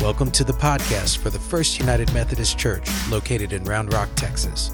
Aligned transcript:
Welcome 0.00 0.30
to 0.30 0.44
the 0.44 0.54
podcast 0.54 1.18
for 1.18 1.28
the 1.28 1.38
First 1.38 1.78
United 1.78 2.10
Methodist 2.14 2.58
Church 2.58 2.88
located 3.10 3.52
in 3.52 3.64
Round 3.64 3.92
Rock, 3.92 4.08
Texas. 4.16 4.70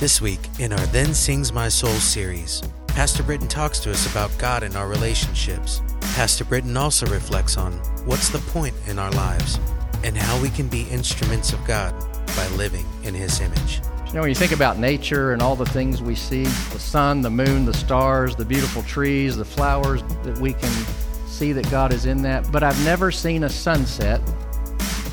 This 0.00 0.22
week, 0.22 0.40
in 0.58 0.72
our 0.72 0.86
Then 0.86 1.12
Sings 1.12 1.52
My 1.52 1.68
Soul 1.68 1.90
series, 1.90 2.62
Pastor 2.86 3.22
Brittain 3.22 3.46
talks 3.46 3.78
to 3.80 3.90
us 3.90 4.10
about 4.10 4.30
God 4.38 4.62
and 4.62 4.76
our 4.76 4.88
relationships. 4.88 5.82
Pastor 6.14 6.46
Brittain 6.46 6.78
also 6.78 7.04
reflects 7.08 7.58
on 7.58 7.74
what's 8.06 8.30
the 8.30 8.38
point 8.38 8.74
in 8.86 8.98
our 8.98 9.10
lives 9.10 9.60
and 10.02 10.16
how 10.16 10.40
we 10.40 10.48
can 10.48 10.66
be 10.66 10.84
instruments 10.84 11.52
of 11.52 11.62
God 11.66 11.92
by 12.34 12.48
living 12.56 12.86
in 13.02 13.12
His 13.12 13.38
image. 13.42 13.82
You 14.06 14.14
know, 14.14 14.20
when 14.22 14.30
you 14.30 14.34
think 14.34 14.52
about 14.52 14.78
nature 14.78 15.34
and 15.34 15.42
all 15.42 15.56
the 15.56 15.66
things 15.66 16.00
we 16.00 16.14
see 16.14 16.44
the 16.44 16.78
sun, 16.78 17.20
the 17.20 17.28
moon, 17.28 17.66
the 17.66 17.74
stars, 17.74 18.34
the 18.34 18.46
beautiful 18.46 18.82
trees, 18.84 19.36
the 19.36 19.44
flowers 19.44 20.02
that 20.22 20.38
we 20.38 20.54
can 20.54 20.86
see 21.26 21.52
that 21.52 21.70
God 21.70 21.92
is 21.92 22.06
in 22.06 22.22
that. 22.22 22.50
But 22.50 22.62
I've 22.62 22.82
never 22.82 23.10
seen 23.12 23.44
a 23.44 23.48
sunset 23.50 24.22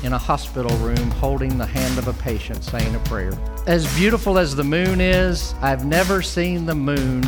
in 0.02 0.12
a 0.12 0.18
hospital 0.18 0.76
room 0.78 1.10
holding 1.12 1.58
the 1.58 1.66
hand 1.66 1.98
of 1.98 2.08
a 2.08 2.12
patient 2.14 2.62
saying 2.62 2.94
a 2.94 2.98
prayer. 3.00 3.32
As 3.66 3.92
beautiful 3.96 4.38
as 4.38 4.54
the 4.54 4.64
moon 4.64 5.00
is, 5.00 5.54
I've 5.60 5.84
never 5.84 6.22
seen 6.22 6.66
the 6.66 6.74
moon 6.74 7.22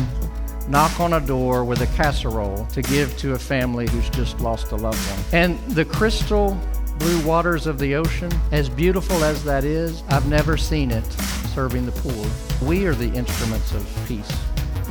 knock 0.67 0.99
on 0.99 1.13
a 1.13 1.19
door 1.19 1.65
with 1.65 1.81
a 1.81 1.87
casserole 1.97 2.65
to 2.67 2.81
give 2.81 3.17
to 3.17 3.33
a 3.33 3.39
family 3.39 3.87
who's 3.89 4.09
just 4.11 4.39
lost 4.39 4.71
a 4.71 4.75
loved 4.75 4.99
one. 5.09 5.25
And 5.33 5.59
the 5.75 5.85
crystal 5.85 6.57
blue 6.97 7.25
waters 7.25 7.67
of 7.67 7.79
the 7.79 7.95
ocean, 7.95 8.31
as 8.51 8.69
beautiful 8.69 9.23
as 9.23 9.43
that 9.43 9.63
is, 9.63 10.03
I've 10.07 10.27
never 10.27 10.55
seen 10.55 10.91
it 10.91 11.05
serving 11.53 11.85
the 11.85 11.91
poor. 11.91 12.67
We 12.67 12.85
are 12.85 12.95
the 12.95 13.11
instruments 13.13 13.73
of 13.73 14.05
peace. 14.07 14.31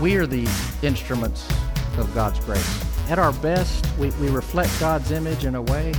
We 0.00 0.16
are 0.16 0.26
the 0.26 0.48
instruments 0.82 1.48
of 1.98 2.12
God's 2.14 2.40
grace. 2.40 2.84
At 3.08 3.18
our 3.18 3.32
best, 3.34 3.86
we, 3.98 4.10
we 4.12 4.28
reflect 4.28 4.70
God's 4.78 5.10
image 5.10 5.44
in 5.44 5.54
a 5.54 5.62
way 5.62 5.92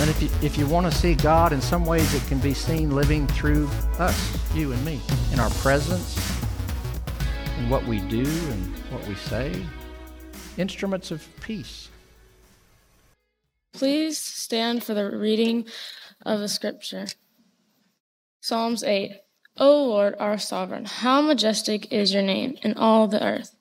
and 0.00 0.08
if 0.08 0.22
you, 0.22 0.28
if 0.42 0.56
you 0.56 0.66
want 0.66 0.86
to 0.86 0.96
see 0.96 1.14
God, 1.14 1.52
in 1.52 1.60
some 1.60 1.84
ways 1.84 2.14
it 2.14 2.24
can 2.28 2.38
be 2.38 2.54
seen 2.54 2.94
living 2.94 3.26
through 3.26 3.68
us, 3.98 4.54
you 4.54 4.72
and 4.72 4.84
me, 4.84 5.00
in 5.32 5.40
our 5.40 5.50
presence, 5.50 6.16
in 7.58 7.68
what 7.68 7.84
we 7.84 7.98
do 8.02 8.20
and 8.20 8.76
what 8.90 9.06
we 9.08 9.16
say. 9.16 9.60
Instruments 10.56 11.10
of 11.10 11.26
peace. 11.40 11.88
Please 13.72 14.18
stand 14.18 14.84
for 14.84 14.94
the 14.94 15.10
reading 15.10 15.66
of 16.24 16.38
the 16.38 16.48
scripture. 16.48 17.06
Psalms 18.40 18.84
8. 18.84 19.12
O 19.56 19.84
Lord, 19.86 20.14
our 20.20 20.38
sovereign, 20.38 20.84
how 20.84 21.20
majestic 21.20 21.92
is 21.92 22.14
your 22.14 22.22
name 22.22 22.56
in 22.62 22.74
all 22.74 23.08
the 23.08 23.22
earth. 23.22 23.56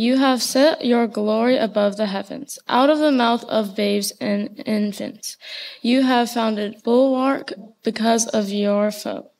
You 0.00 0.18
have 0.18 0.44
set 0.44 0.84
your 0.84 1.08
glory 1.08 1.56
above 1.56 1.96
the 1.96 2.06
heavens. 2.06 2.56
Out 2.68 2.88
of 2.88 3.00
the 3.00 3.10
mouth 3.10 3.42
of 3.46 3.74
babes 3.74 4.12
and 4.20 4.62
infants, 4.64 5.36
you 5.82 6.02
have 6.02 6.30
founded 6.30 6.84
bulwark 6.84 7.52
because 7.82 8.28
of 8.28 8.48
your 8.48 8.92
foe. 8.92 9.32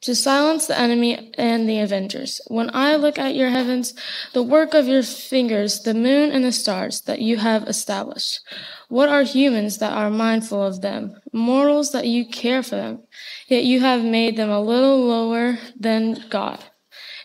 To 0.00 0.14
silence 0.14 0.66
the 0.66 0.78
enemy 0.78 1.30
and 1.36 1.68
the 1.68 1.80
avengers. 1.80 2.40
When 2.46 2.74
I 2.74 2.96
look 2.96 3.18
at 3.18 3.34
your 3.34 3.50
heavens, 3.50 3.92
the 4.32 4.42
work 4.42 4.72
of 4.72 4.88
your 4.88 5.02
fingers, 5.02 5.80
the 5.80 5.92
moon 5.92 6.30
and 6.30 6.42
the 6.42 6.50
stars 6.50 7.02
that 7.02 7.20
you 7.20 7.36
have 7.36 7.64
established. 7.64 8.40
What 8.88 9.10
are 9.10 9.24
humans 9.24 9.76
that 9.76 9.92
are 9.92 10.08
mindful 10.08 10.62
of 10.62 10.80
them? 10.80 11.20
Mortals 11.34 11.92
that 11.92 12.06
you 12.06 12.24
care 12.26 12.62
for 12.62 12.76
them. 12.76 13.02
Yet 13.48 13.64
you 13.64 13.80
have 13.80 14.02
made 14.02 14.38
them 14.38 14.48
a 14.48 14.62
little 14.62 15.04
lower 15.04 15.58
than 15.78 16.24
God 16.30 16.64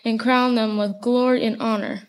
and 0.04 0.20
crowned 0.20 0.58
them 0.58 0.76
with 0.76 1.00
glory 1.00 1.46
and 1.46 1.60
honor. 1.62 2.02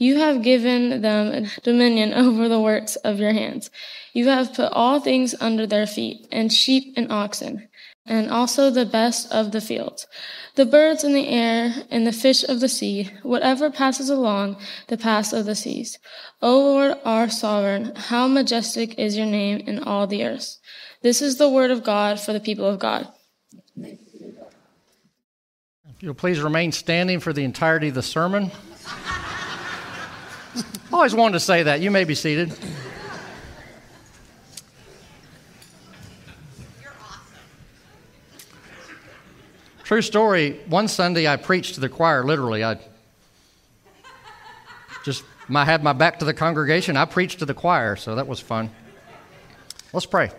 You 0.00 0.16
have 0.16 0.40
given 0.40 1.02
them 1.02 1.46
dominion 1.62 2.14
over 2.24 2.48
the 2.48 2.58
works 2.58 2.96
of 2.96 3.20
your 3.20 3.34
hands. 3.34 3.70
You 4.14 4.28
have 4.28 4.54
put 4.54 4.72
all 4.72 4.98
things 4.98 5.34
under 5.40 5.66
their 5.66 5.86
feet, 5.86 6.26
and 6.32 6.50
sheep 6.50 6.94
and 6.96 7.12
oxen, 7.12 7.68
and 8.06 8.30
also 8.30 8.70
the 8.70 8.86
best 8.86 9.30
of 9.30 9.52
the 9.52 9.60
fields, 9.60 10.06
the 10.54 10.64
birds 10.64 11.04
in 11.04 11.12
the 11.12 11.28
air, 11.28 11.74
and 11.90 12.06
the 12.06 12.12
fish 12.12 12.42
of 12.44 12.60
the 12.60 12.68
sea, 12.68 13.10
whatever 13.22 13.70
passes 13.70 14.08
along 14.08 14.56
the 14.88 14.96
paths 14.96 15.34
of 15.34 15.44
the 15.44 15.54
seas. 15.54 15.98
O 16.40 16.58
Lord, 16.58 16.96
our 17.04 17.28
sovereign, 17.28 17.94
how 17.94 18.26
majestic 18.26 18.98
is 18.98 19.18
your 19.18 19.26
name 19.26 19.58
in 19.58 19.80
all 19.80 20.06
the 20.06 20.24
earth. 20.24 20.56
This 21.02 21.20
is 21.20 21.36
the 21.36 21.50
word 21.50 21.70
of 21.70 21.84
God 21.84 22.18
for 22.18 22.32
the 22.32 22.40
people 22.40 22.66
of 22.66 22.78
God. 22.78 23.06
If 23.76 24.00
you'll 26.00 26.14
please 26.14 26.40
remain 26.40 26.72
standing 26.72 27.20
for 27.20 27.34
the 27.34 27.44
entirety 27.44 27.88
of 27.88 27.94
the 27.94 28.02
sermon. 28.02 28.50
Always 30.92 31.14
wanted 31.14 31.34
to 31.34 31.40
say 31.40 31.62
that. 31.64 31.80
You 31.80 31.90
may 31.90 32.04
be 32.04 32.14
seated. 32.14 32.52
True 39.84 40.02
story. 40.02 40.60
One 40.68 40.86
Sunday 40.86 41.26
I 41.26 41.36
preached 41.36 41.74
to 41.74 41.80
the 41.80 41.88
choir, 41.88 42.24
literally. 42.24 42.62
I 42.62 42.78
just 45.04 45.24
I 45.52 45.64
had 45.64 45.82
my 45.82 45.92
back 45.92 46.20
to 46.20 46.24
the 46.24 46.34
congregation. 46.34 46.96
I 46.96 47.06
preached 47.06 47.40
to 47.40 47.44
the 47.44 47.54
choir, 47.54 47.96
so 47.96 48.14
that 48.14 48.28
was 48.28 48.38
fun. 48.38 48.70
Let's 49.92 50.06
pray. 50.06 50.30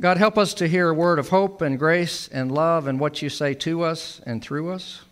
God, 0.00 0.18
help 0.18 0.36
us 0.36 0.54
to 0.54 0.68
hear 0.68 0.90
a 0.90 0.94
word 0.94 1.18
of 1.18 1.30
hope 1.30 1.62
and 1.62 1.78
grace 1.78 2.28
and 2.28 2.52
love 2.52 2.86
and 2.86 3.00
what 3.00 3.22
you 3.22 3.30
say 3.30 3.54
to 3.54 3.82
us 3.82 4.20
and 4.26 4.42
through 4.42 4.70
us. 4.70 5.02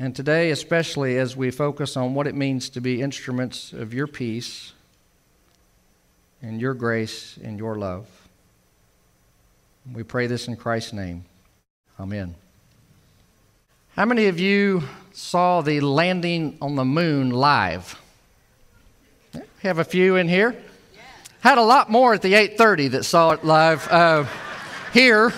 And 0.00 0.16
today, 0.16 0.50
especially 0.50 1.18
as 1.18 1.36
we 1.36 1.50
focus 1.50 1.94
on 1.94 2.14
what 2.14 2.26
it 2.26 2.34
means 2.34 2.70
to 2.70 2.80
be 2.80 3.02
instruments 3.02 3.74
of 3.74 3.92
your 3.92 4.06
peace 4.06 4.72
and 6.40 6.58
your 6.58 6.72
grace 6.72 7.38
and 7.44 7.58
your 7.58 7.76
love, 7.76 8.06
we 9.92 10.02
pray 10.02 10.26
this 10.26 10.48
in 10.48 10.56
Christ's 10.56 10.94
name. 10.94 11.26
Amen. 12.00 12.34
How 13.94 14.06
many 14.06 14.28
of 14.28 14.40
you 14.40 14.84
saw 15.12 15.60
the 15.60 15.80
landing 15.80 16.56
on 16.62 16.76
the 16.76 16.84
moon 16.86 17.28
live? 17.28 18.00
We 19.34 19.42
have 19.64 19.80
a 19.80 19.84
few 19.84 20.16
in 20.16 20.28
here. 20.28 20.56
Had 21.40 21.58
a 21.58 21.62
lot 21.62 21.90
more 21.90 22.14
at 22.14 22.22
the 22.22 22.32
8:30 22.32 22.92
that 22.92 23.04
saw 23.04 23.32
it 23.32 23.44
live 23.44 23.86
uh, 23.88 24.24
here 24.94 25.30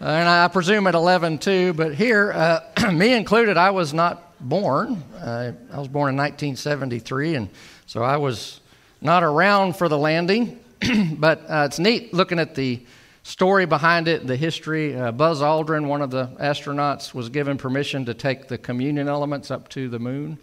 and 0.00 0.28
I 0.28 0.48
presume 0.48 0.86
at 0.86 0.94
11 0.94 1.38
too, 1.38 1.72
but 1.72 1.94
here, 1.94 2.32
uh, 2.32 2.92
me 2.92 3.14
included, 3.14 3.56
I 3.56 3.70
was 3.70 3.94
not 3.94 4.38
born. 4.40 5.02
Uh, 5.18 5.52
I 5.72 5.78
was 5.78 5.88
born 5.88 6.10
in 6.10 6.16
1973, 6.16 7.36
and 7.36 7.48
so 7.86 8.02
I 8.02 8.18
was 8.18 8.60
not 9.00 9.22
around 9.22 9.76
for 9.76 9.88
the 9.88 9.96
landing. 9.96 10.60
but 11.18 11.40
uh, 11.48 11.64
it's 11.66 11.78
neat 11.78 12.12
looking 12.12 12.38
at 12.38 12.54
the 12.54 12.84
story 13.22 13.64
behind 13.64 14.06
it, 14.08 14.26
the 14.26 14.36
history. 14.36 14.94
Uh, 14.94 15.10
Buzz 15.12 15.40
Aldrin, 15.40 15.86
one 15.86 16.02
of 16.02 16.10
the 16.10 16.26
astronauts, 16.38 17.14
was 17.14 17.30
given 17.30 17.56
permission 17.56 18.04
to 18.04 18.12
take 18.12 18.48
the 18.48 18.58
communion 18.58 19.08
elements 19.08 19.50
up 19.50 19.68
to 19.70 19.88
the 19.88 19.98
moon, 19.98 20.38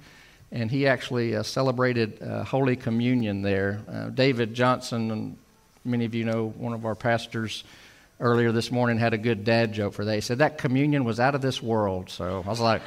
and 0.52 0.72
he 0.72 0.88
actually 0.88 1.36
uh, 1.36 1.44
celebrated 1.44 2.22
uh, 2.24 2.44
Holy 2.44 2.76
Communion 2.76 3.44
there. 3.44 3.82
David 4.16 4.56
Johnson, 4.56 5.12
and 5.12 5.38
many 5.86 6.06
of 6.06 6.16
you 6.16 6.26
know 6.26 6.50
one 6.58 6.74
of 6.74 6.86
our 6.86 6.96
pastors 6.96 7.64
earlier 8.20 8.52
this 8.52 8.72
morning 8.72 8.98
had 8.98 9.14
a 9.14 9.18
good 9.18 9.44
dad 9.44 9.74
joke 9.74 9.94
for 9.94 10.06
that. 10.06 10.16
He 10.16 10.22
said 10.22 10.40
that 10.40 10.58
communion 10.58 11.04
was 11.04 11.20
out 11.20 11.36
of 11.36 11.42
this 11.42 11.62
world. 11.62 12.10
So 12.10 12.44
I 12.46 12.50
was 12.50 12.60
like, 12.60 12.82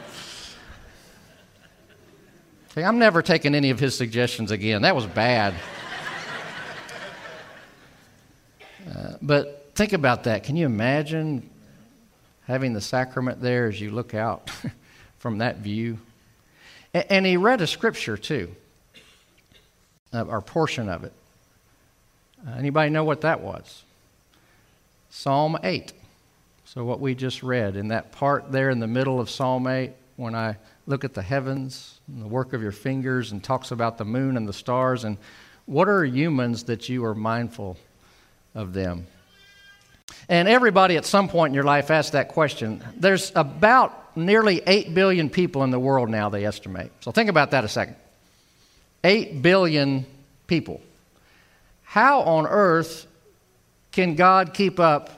hey, 2.75 2.85
I'm 2.85 2.99
never 2.99 3.23
taking 3.23 3.55
any 3.55 3.71
of 3.71 3.81
his 3.81 3.97
suggestions 3.97 4.51
again. 4.51 4.83
That 4.83 4.95
was 4.95 5.07
bad. 5.07 5.55
Uh, 8.87 9.17
but 9.21 9.73
think 9.75 9.93
about 9.93 10.25
that. 10.25 10.45
Can 10.45 10.55
you 10.55 10.65
imagine 10.65 11.51
having 12.47 12.73
the 12.73 12.81
sacrament 12.81 13.41
there 13.41 13.67
as 13.67 13.81
you 13.81 13.91
look 13.91 14.15
out 14.15 14.49
from 15.19 15.39
that 15.39 15.57
view? 15.57 15.99
And, 16.95 17.05
and, 17.11 17.27
he 17.27 17.37
read 17.37 17.61
a 17.61 17.67
scripture 17.67 18.17
too, 18.17 18.55
uh, 20.15 20.23
or 20.23 20.41
portion 20.41 20.89
of 20.89 21.03
it. 21.03 21.13
Uh, 22.47 22.53
anybody 22.53 22.91
know 22.91 23.03
what 23.03 23.23
that 23.23 23.41
was? 23.41 23.83
Psalm 25.19 25.57
8. 25.65 25.95
So, 26.67 26.85
what 26.85 27.01
we 27.01 27.15
just 27.15 27.43
read 27.43 27.77
in 27.77 27.89
that 27.89 28.13
part 28.13 28.53
there 28.53 28.69
in 28.69 28.81
the 28.81 28.87
middle 28.87 29.19
of 29.19 29.31
Psalm 29.31 29.67
8, 29.67 29.93
when 30.17 30.35
I 30.35 30.59
look 30.87 31.05
at 31.05 31.15
the 31.15 31.23
heavens 31.23 32.01
and 32.07 32.21
the 32.21 32.29
work 32.29 32.53
of 32.53 32.61
your 32.61 32.71
fingers 32.71 33.33
and 33.33 33.43
talks 33.43 33.71
about 33.71 33.97
the 33.97 34.05
moon 34.05 34.37
and 34.37 34.47
the 34.47 34.53
stars, 34.53 35.05
and 35.05 35.17
what 35.65 35.89
are 35.89 36.05
humans 36.05 36.65
that 36.65 36.91
you 36.91 37.03
are 37.07 37.15
mindful 37.15 37.79
of 38.55 38.75
them? 38.75 39.07
And 40.29 40.49
everybody 40.49 40.99
at 40.99 41.07
some 41.07 41.31
point 41.31 41.53
in 41.53 41.55
your 41.55 41.65
life 41.65 41.91
asks 41.91 42.11
that 42.11 42.29
question. 42.29 42.85
There's 42.95 43.33
about 43.35 44.19
nearly 44.19 44.61
8 44.67 44.93
billion 44.93 45.31
people 45.31 45.65
in 45.65 45.71
the 45.71 45.81
world 45.81 46.11
now, 46.11 46.29
they 46.29 46.45
estimate. 46.45 46.93
So 47.01 47.11
think 47.11 47.31
about 47.31 47.53
that 47.53 47.65
a 47.65 47.69
second. 47.69 47.97
8 49.03 49.41
billion 49.41 50.05
people. 50.47 50.83
How 51.85 52.21
on 52.21 52.47
earth 52.47 53.07
can 53.97 54.15
God 54.15 54.53
keep 54.53 54.79
up 54.79 55.09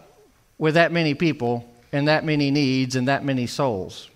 with 0.57 0.75
that 0.75 0.93
many 0.93 1.13
people 1.13 1.69
and 1.91 2.07
that 2.07 2.25
many 2.25 2.53
needs 2.53 2.95
and 2.95 3.09
that 3.09 3.25
many 3.25 3.49
souls? 3.49 4.09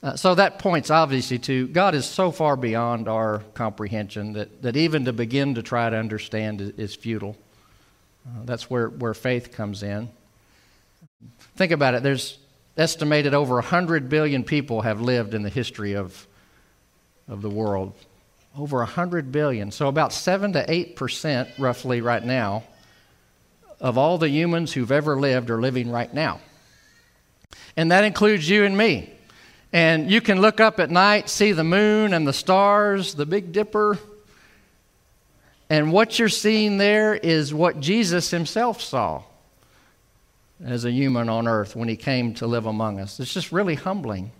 Uh, 0.00 0.14
so 0.14 0.36
that 0.36 0.60
points 0.60 0.92
obviously 0.92 1.36
to 1.40 1.66
God 1.66 1.96
is 1.96 2.06
so 2.06 2.30
far 2.30 2.54
beyond 2.54 3.08
our 3.08 3.42
comprehension 3.54 4.34
that, 4.34 4.62
that 4.62 4.76
even 4.76 5.06
to 5.06 5.12
begin 5.12 5.56
to 5.56 5.62
try 5.64 5.90
to 5.90 5.96
understand 5.96 6.60
is, 6.60 6.70
is 6.78 6.94
futile. 6.94 7.36
Uh, 8.24 8.44
that's 8.44 8.70
where, 8.70 8.90
where 8.90 9.12
faith 9.12 9.50
comes 9.50 9.82
in. 9.82 10.08
Think 11.56 11.72
about 11.72 11.94
it. 11.94 12.04
There's 12.04 12.38
estimated 12.76 13.34
over 13.34 13.54
100 13.54 14.08
billion 14.08 14.44
people 14.44 14.82
have 14.82 15.00
lived 15.00 15.34
in 15.34 15.42
the 15.42 15.50
history 15.50 15.94
of, 15.94 16.28
of 17.26 17.42
the 17.42 17.50
world. 17.50 17.92
Over 18.56 18.78
100 18.78 19.32
billion. 19.32 19.72
So 19.72 19.88
about 19.88 20.12
7 20.12 20.52
to 20.52 20.64
8% 20.64 21.58
roughly 21.58 22.00
right 22.00 22.24
now 22.24 22.62
of 23.80 23.98
all 23.98 24.18
the 24.18 24.28
humans 24.28 24.72
who've 24.72 24.92
ever 24.92 25.18
lived 25.18 25.50
are 25.50 25.60
living 25.60 25.90
right 25.90 26.12
now. 26.12 26.40
And 27.76 27.90
that 27.90 28.04
includes 28.04 28.48
you 28.48 28.64
and 28.64 28.76
me. 28.76 29.10
And 29.72 30.10
you 30.10 30.20
can 30.20 30.40
look 30.40 30.60
up 30.60 30.80
at 30.80 30.90
night, 30.90 31.28
see 31.28 31.52
the 31.52 31.64
moon 31.64 32.14
and 32.14 32.26
the 32.26 32.32
stars, 32.32 33.14
the 33.14 33.26
Big 33.26 33.52
Dipper. 33.52 33.98
And 35.68 35.92
what 35.92 36.18
you're 36.18 36.28
seeing 36.28 36.78
there 36.78 37.14
is 37.14 37.52
what 37.52 37.80
Jesus 37.80 38.30
himself 38.30 38.80
saw 38.80 39.22
as 40.64 40.84
a 40.84 40.90
human 40.90 41.28
on 41.28 41.46
earth 41.46 41.76
when 41.76 41.88
he 41.88 41.96
came 41.96 42.32
to 42.34 42.46
live 42.46 42.66
among 42.66 43.00
us. 43.00 43.20
It's 43.20 43.34
just 43.34 43.52
really 43.52 43.74
humbling. 43.74 44.30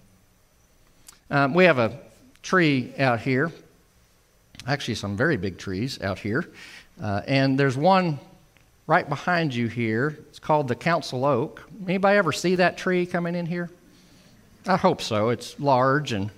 Um, 1.31 1.53
we 1.53 1.65
have 1.65 1.79
a 1.79 1.99
tree 2.43 2.94
out 2.99 3.21
here, 3.21 3.50
actually, 4.67 4.94
some 4.94 5.17
very 5.17 5.37
big 5.37 5.59
trees 5.59 6.00
out 6.00 6.21
here. 6.21 6.49
Uh, 7.03 7.21
and 7.27 7.59
there's 7.59 7.77
one 7.77 8.19
right 8.87 9.09
behind 9.09 9.55
you 9.55 9.69
here. 9.69 10.19
It's 10.29 10.38
called 10.38 10.69
the 10.69 10.75
council 10.75 11.25
oak. 11.25 11.62
Anybody 11.87 12.19
ever 12.19 12.33
see 12.33 12.56
that 12.56 12.77
tree 12.77 13.06
coming 13.06 13.35
in 13.35 13.47
here? 13.47 13.71
I 14.67 14.77
hope 14.77 15.00
so. 15.00 15.31
It's 15.31 15.59
large 15.61 16.12
and 16.12 16.31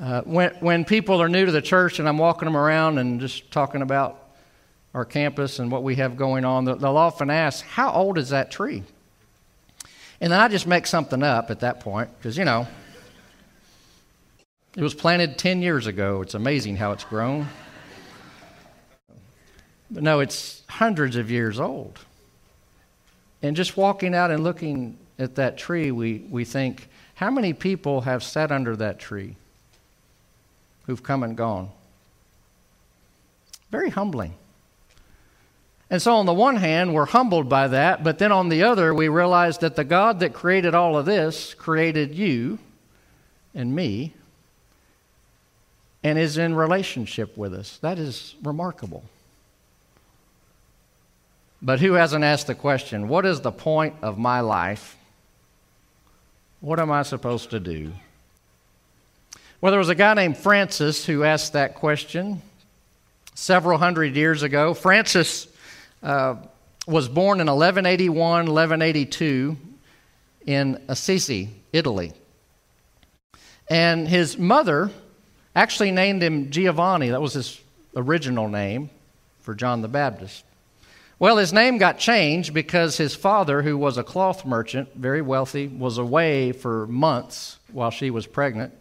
uh, 0.00 0.20
when, 0.22 0.50
when 0.60 0.84
people 0.84 1.22
are 1.22 1.28
new 1.28 1.46
to 1.46 1.52
the 1.52 1.62
church 1.62 1.98
and 1.98 2.08
I'm 2.08 2.18
walking 2.18 2.46
them 2.46 2.56
around 2.56 2.98
and 2.98 3.18
just 3.18 3.50
talking 3.50 3.80
about 3.80 4.22
our 4.92 5.06
campus 5.06 5.58
and 5.58 5.70
what 5.70 5.82
we 5.82 5.96
have 5.96 6.16
going 6.16 6.44
on, 6.44 6.64
they'll 6.66 6.96
often 6.96 7.30
ask, 7.30 7.64
How 7.64 7.92
old 7.92 8.18
is 8.18 8.30
that 8.30 8.50
tree? 8.50 8.82
And 10.20 10.32
then 10.32 10.40
I 10.40 10.48
just 10.48 10.66
make 10.66 10.86
something 10.86 11.22
up 11.22 11.50
at 11.50 11.60
that 11.60 11.80
point 11.80 12.10
because, 12.18 12.36
you 12.36 12.44
know, 12.44 12.66
it 14.76 14.82
was 14.82 14.94
planted 14.94 15.38
10 15.38 15.62
years 15.62 15.86
ago. 15.86 16.22
It's 16.22 16.34
amazing 16.34 16.76
how 16.76 16.92
it's 16.92 17.04
grown. 17.04 17.46
But 19.90 20.02
no, 20.02 20.20
it's 20.20 20.62
hundreds 20.68 21.16
of 21.16 21.30
years 21.30 21.60
old. 21.60 22.00
And 23.42 23.54
just 23.54 23.76
walking 23.76 24.14
out 24.14 24.30
and 24.30 24.42
looking 24.42 24.98
at 25.18 25.36
that 25.36 25.56
tree, 25.56 25.90
we, 25.90 26.24
we 26.30 26.44
think, 26.44 26.88
how 27.14 27.30
many 27.30 27.52
people 27.52 28.02
have 28.02 28.22
sat 28.22 28.50
under 28.50 28.76
that 28.76 28.98
tree 28.98 29.36
who've 30.86 31.02
come 31.02 31.22
and 31.22 31.36
gone? 31.36 31.70
Very 33.70 33.90
humbling. 33.90 34.34
And 35.88 36.02
so, 36.02 36.14
on 36.16 36.26
the 36.26 36.34
one 36.34 36.56
hand, 36.56 36.94
we're 36.94 37.06
humbled 37.06 37.48
by 37.48 37.68
that, 37.68 38.02
but 38.02 38.18
then 38.18 38.32
on 38.32 38.48
the 38.48 38.64
other, 38.64 38.92
we 38.92 39.08
realize 39.08 39.58
that 39.58 39.76
the 39.76 39.84
God 39.84 40.18
that 40.20 40.32
created 40.32 40.74
all 40.74 40.98
of 40.98 41.06
this 41.06 41.54
created 41.54 42.14
you 42.14 42.58
and 43.54 43.74
me 43.74 44.12
and 46.02 46.18
is 46.18 46.38
in 46.38 46.54
relationship 46.54 47.36
with 47.36 47.54
us. 47.54 47.78
That 47.78 47.98
is 47.98 48.34
remarkable. 48.42 49.04
But 51.62 51.80
who 51.80 51.94
hasn't 51.94 52.24
asked 52.24 52.46
the 52.46 52.54
question, 52.54 53.08
what 53.08 53.24
is 53.24 53.40
the 53.40 53.52
point 53.52 53.94
of 54.02 54.18
my 54.18 54.40
life? 54.40 54.96
What 56.60 56.80
am 56.80 56.90
I 56.90 57.02
supposed 57.02 57.50
to 57.50 57.60
do? 57.60 57.92
Well, 59.60 59.72
there 59.72 59.78
was 59.78 59.88
a 59.88 59.94
guy 59.94 60.14
named 60.14 60.36
Francis 60.36 61.04
who 61.06 61.24
asked 61.24 61.54
that 61.54 61.74
question 61.74 62.42
several 63.34 63.78
hundred 63.78 64.14
years 64.16 64.42
ago. 64.42 64.74
Francis 64.74 65.48
uh, 66.02 66.36
was 66.86 67.08
born 67.08 67.40
in 67.40 67.46
1181, 67.46 68.18
1182 68.46 69.56
in 70.46 70.82
Assisi, 70.88 71.50
Italy. 71.72 72.12
And 73.68 74.06
his 74.06 74.38
mother 74.38 74.90
actually 75.54 75.90
named 75.90 76.22
him 76.22 76.50
Giovanni. 76.50 77.10
That 77.10 77.20
was 77.20 77.32
his 77.32 77.60
original 77.94 78.48
name 78.48 78.90
for 79.40 79.54
John 79.54 79.82
the 79.82 79.88
Baptist. 79.88 80.44
Well, 81.18 81.38
his 81.38 81.50
name 81.50 81.78
got 81.78 81.98
changed 81.98 82.52
because 82.52 82.98
his 82.98 83.14
father, 83.14 83.62
who 83.62 83.78
was 83.78 83.96
a 83.96 84.04
cloth 84.04 84.44
merchant, 84.44 84.90
very 84.94 85.22
wealthy, 85.22 85.66
was 85.66 85.96
away 85.96 86.52
for 86.52 86.86
months 86.88 87.58
while 87.72 87.90
she 87.90 88.10
was 88.10 88.26
pregnant, 88.26 88.74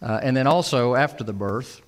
uh, 0.00 0.20
and 0.22 0.36
then 0.36 0.46
also 0.46 0.94
after 0.94 1.24
the 1.24 1.32
birth. 1.32 1.80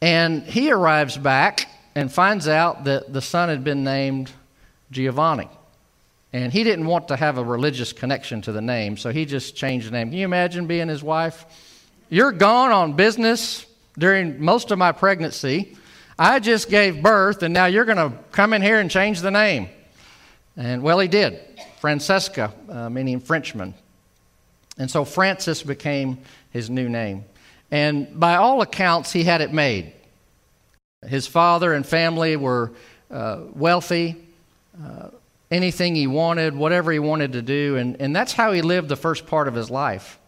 And 0.00 0.42
he 0.42 0.72
arrives 0.72 1.18
back 1.18 1.68
and 1.94 2.10
finds 2.10 2.48
out 2.48 2.84
that 2.84 3.12
the 3.12 3.20
son 3.20 3.50
had 3.50 3.62
been 3.62 3.84
named 3.84 4.32
Giovanni. 4.90 5.50
And 6.32 6.50
he 6.50 6.64
didn't 6.64 6.86
want 6.86 7.08
to 7.08 7.16
have 7.16 7.36
a 7.36 7.44
religious 7.44 7.92
connection 7.92 8.40
to 8.42 8.52
the 8.52 8.62
name, 8.62 8.96
so 8.96 9.10
he 9.10 9.26
just 9.26 9.54
changed 9.54 9.86
the 9.86 9.90
name. 9.90 10.08
Can 10.08 10.18
you 10.18 10.24
imagine 10.24 10.66
being 10.66 10.88
his 10.88 11.02
wife? 11.02 11.44
You're 12.08 12.32
gone 12.32 12.70
on 12.70 12.94
business 12.94 13.66
during 13.98 14.42
most 14.42 14.70
of 14.70 14.78
my 14.78 14.92
pregnancy 14.92 15.76
I 16.18 16.38
just 16.38 16.68
gave 16.68 17.02
birth, 17.02 17.42
and 17.42 17.52
now 17.52 17.66
you're 17.66 17.84
going 17.84 17.96
to 17.98 18.16
come 18.30 18.52
in 18.52 18.62
here 18.62 18.78
and 18.78 18.90
change 18.90 19.20
the 19.20 19.30
name. 19.30 19.68
And 20.56 20.82
well, 20.82 21.00
he 21.00 21.08
did. 21.08 21.40
Francesca, 21.80 22.52
uh, 22.68 22.88
meaning 22.88 23.20
Frenchman. 23.20 23.74
And 24.78 24.90
so 24.90 25.04
Francis 25.04 25.62
became 25.62 26.18
his 26.50 26.70
new 26.70 26.88
name. 26.88 27.24
And 27.70 28.18
by 28.18 28.36
all 28.36 28.62
accounts, 28.62 29.12
he 29.12 29.24
had 29.24 29.40
it 29.40 29.52
made. 29.52 29.92
His 31.06 31.26
father 31.26 31.74
and 31.74 31.84
family 31.84 32.36
were 32.36 32.72
uh, 33.10 33.40
wealthy, 33.52 34.16
uh, 34.82 35.08
anything 35.50 35.94
he 35.94 36.06
wanted, 36.06 36.54
whatever 36.54 36.92
he 36.92 36.98
wanted 37.00 37.32
to 37.32 37.42
do. 37.42 37.76
And, 37.76 38.00
and 38.00 38.14
that's 38.14 38.32
how 38.32 38.52
he 38.52 38.62
lived 38.62 38.88
the 38.88 38.96
first 38.96 39.26
part 39.26 39.48
of 39.48 39.54
his 39.54 39.70
life. 39.70 40.18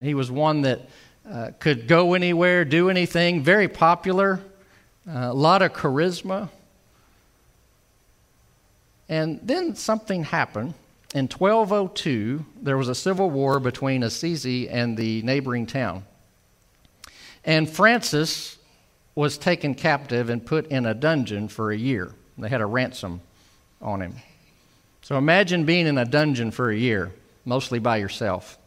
He 0.00 0.14
was 0.14 0.30
one 0.30 0.62
that 0.62 0.88
uh, 1.28 1.50
could 1.58 1.88
go 1.88 2.14
anywhere, 2.14 2.64
do 2.64 2.90
anything, 2.90 3.42
very 3.42 3.68
popular 3.68 4.40
a 5.08 5.32
lot 5.32 5.62
of 5.62 5.72
charisma. 5.72 6.48
And 9.08 9.40
then 9.42 9.76
something 9.76 10.24
happened. 10.24 10.74
In 11.14 11.28
1202, 11.28 12.44
there 12.60 12.76
was 12.76 12.88
a 12.88 12.94
civil 12.94 13.30
war 13.30 13.60
between 13.60 14.02
Assisi 14.02 14.68
and 14.68 14.96
the 14.96 15.22
neighboring 15.22 15.66
town. 15.66 16.04
And 17.44 17.70
Francis 17.70 18.58
was 19.14 19.38
taken 19.38 19.74
captive 19.74 20.28
and 20.28 20.44
put 20.44 20.66
in 20.66 20.84
a 20.84 20.94
dungeon 20.94 21.48
for 21.48 21.70
a 21.70 21.76
year. 21.76 22.12
They 22.36 22.48
had 22.48 22.60
a 22.60 22.66
ransom 22.66 23.20
on 23.80 24.02
him. 24.02 24.16
So 25.00 25.16
imagine 25.16 25.64
being 25.64 25.86
in 25.86 25.96
a 25.96 26.04
dungeon 26.04 26.50
for 26.50 26.70
a 26.70 26.76
year, 26.76 27.12
mostly 27.44 27.78
by 27.78 27.98
yourself. 27.98 28.58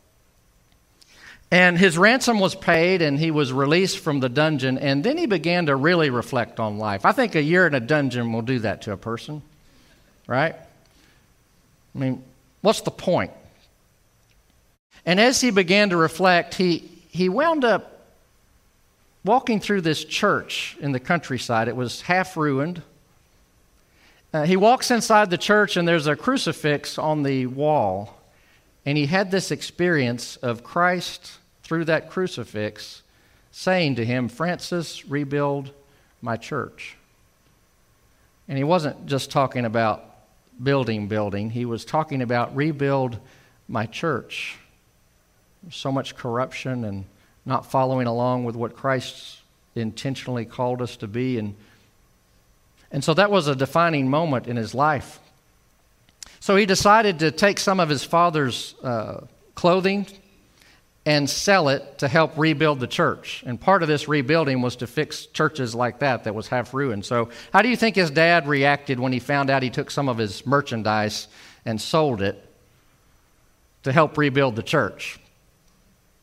And 1.51 1.79
his 1.79 1.97
ransom 1.97 2.39
was 2.39 2.53
paid, 2.53 3.01
and 3.01 3.17
he 3.17 3.31
was 3.31 3.51
released 3.51 3.99
from 3.99 4.19
the 4.19 4.29
dungeon, 4.29 4.77
and 4.77 5.03
then 5.03 5.17
he 5.17 5.25
began 5.25 5.65
to 5.65 5.75
really 5.75 6.11
reflect 6.11 6.59
on 6.59 6.77
life. 6.77 7.05
I 7.05 7.11
think 7.11 7.33
a 7.33 7.41
year 7.41 7.65
in 7.65 7.73
a 7.73 7.79
dungeon 7.79 8.31
will 8.31 8.43
do 8.43 8.59
that 8.59 8.83
to 8.83 8.91
a 8.91 8.97
person, 8.97 9.41
right? 10.27 10.55
I 11.95 11.97
mean, 11.97 12.23
what's 12.61 12.81
the 12.81 12.91
point? 12.91 13.31
And 15.07 15.19
as 15.19 15.41
he 15.41 15.49
began 15.49 15.89
to 15.89 15.97
reflect, 15.97 16.53
he, 16.53 16.87
he 17.09 17.29
wound 17.29 17.65
up 17.65 18.05
walking 19.25 19.59
through 19.59 19.81
this 19.81 20.05
church 20.05 20.77
in 20.79 20.91
the 20.91 20.99
countryside. 20.99 21.67
It 21.67 21.75
was 21.75 22.01
half 22.01 22.37
ruined. 22.37 22.83
Uh, 24.31 24.43
he 24.43 24.55
walks 24.55 24.91
inside 24.91 25.31
the 25.31 25.37
church, 25.39 25.77
and 25.77 25.87
there's 25.87 26.05
a 26.05 26.15
crucifix 26.15 26.99
on 26.99 27.23
the 27.23 27.47
wall. 27.47 28.15
And 28.85 28.99
he 28.99 29.07
had 29.07 29.31
this 29.31 29.49
experience 29.49 30.35
of 30.35 30.63
Christ 30.63 31.38
through 31.69 31.85
that 31.85 32.09
crucifix 32.09 33.03
saying 33.51 33.93
to 33.93 34.03
him, 34.03 34.27
Francis, 34.27 35.05
rebuild 35.05 35.69
my 36.19 36.35
church. 36.35 36.97
And 38.47 38.57
he 38.57 38.63
wasn't 38.63 39.05
just 39.05 39.29
talking 39.29 39.65
about 39.65 40.03
building, 40.63 41.07
building, 41.07 41.51
he 41.51 41.65
was 41.65 41.85
talking 41.85 42.23
about 42.23 42.55
rebuild 42.55 43.19
my 43.67 43.85
church. 43.85 44.57
So 45.69 45.91
much 45.91 46.15
corruption 46.15 46.85
and 46.85 47.05
not 47.45 47.67
following 47.67 48.07
along 48.07 48.45
with 48.45 48.55
what 48.55 48.75
Christ 48.75 49.37
intentionally 49.75 50.45
called 50.45 50.81
us 50.81 50.97
to 50.97 51.07
be. 51.07 51.37
And, 51.37 51.53
and 52.91 53.03
so 53.03 53.13
that 53.13 53.29
was 53.29 53.47
a 53.47 53.55
defining 53.55 54.09
moment 54.09 54.47
in 54.47 54.55
his 54.55 54.73
life. 54.73 55.19
So 56.39 56.55
he 56.55 56.65
decided 56.65 57.19
to 57.19 57.29
take 57.29 57.59
some 57.59 57.79
of 57.79 57.89
his 57.89 58.03
father's 58.03 58.73
uh, 58.81 59.27
clothing 59.53 60.07
and 61.09 61.27
sell 61.27 61.69
it 61.69 61.97
to 61.97 62.07
help 62.07 62.37
rebuild 62.37 62.79
the 62.79 62.85
church. 62.85 63.43
And 63.47 63.59
part 63.59 63.81
of 63.81 63.87
this 63.87 64.07
rebuilding 64.07 64.61
was 64.61 64.75
to 64.75 64.85
fix 64.85 65.25
churches 65.25 65.73
like 65.73 65.97
that 65.99 66.25
that 66.25 66.35
was 66.35 66.47
half 66.47 66.71
ruined. 66.71 67.03
So, 67.03 67.29
how 67.51 67.63
do 67.63 67.69
you 67.69 67.75
think 67.75 67.95
his 67.95 68.11
dad 68.11 68.47
reacted 68.47 68.99
when 68.99 69.11
he 69.11 69.17
found 69.17 69.49
out 69.49 69.63
he 69.63 69.71
took 69.71 69.89
some 69.89 70.07
of 70.07 70.19
his 70.19 70.45
merchandise 70.45 71.27
and 71.65 71.81
sold 71.81 72.21
it 72.21 72.45
to 73.81 73.91
help 73.91 74.19
rebuild 74.19 74.55
the 74.55 74.61
church? 74.61 75.19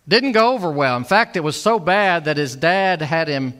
Didn't 0.06 0.32
go 0.32 0.52
over 0.52 0.70
well. 0.70 0.96
In 0.96 1.02
fact, 1.02 1.36
it 1.36 1.42
was 1.42 1.60
so 1.60 1.80
bad 1.80 2.26
that 2.26 2.36
his 2.36 2.54
dad 2.54 3.02
had 3.02 3.26
him 3.26 3.54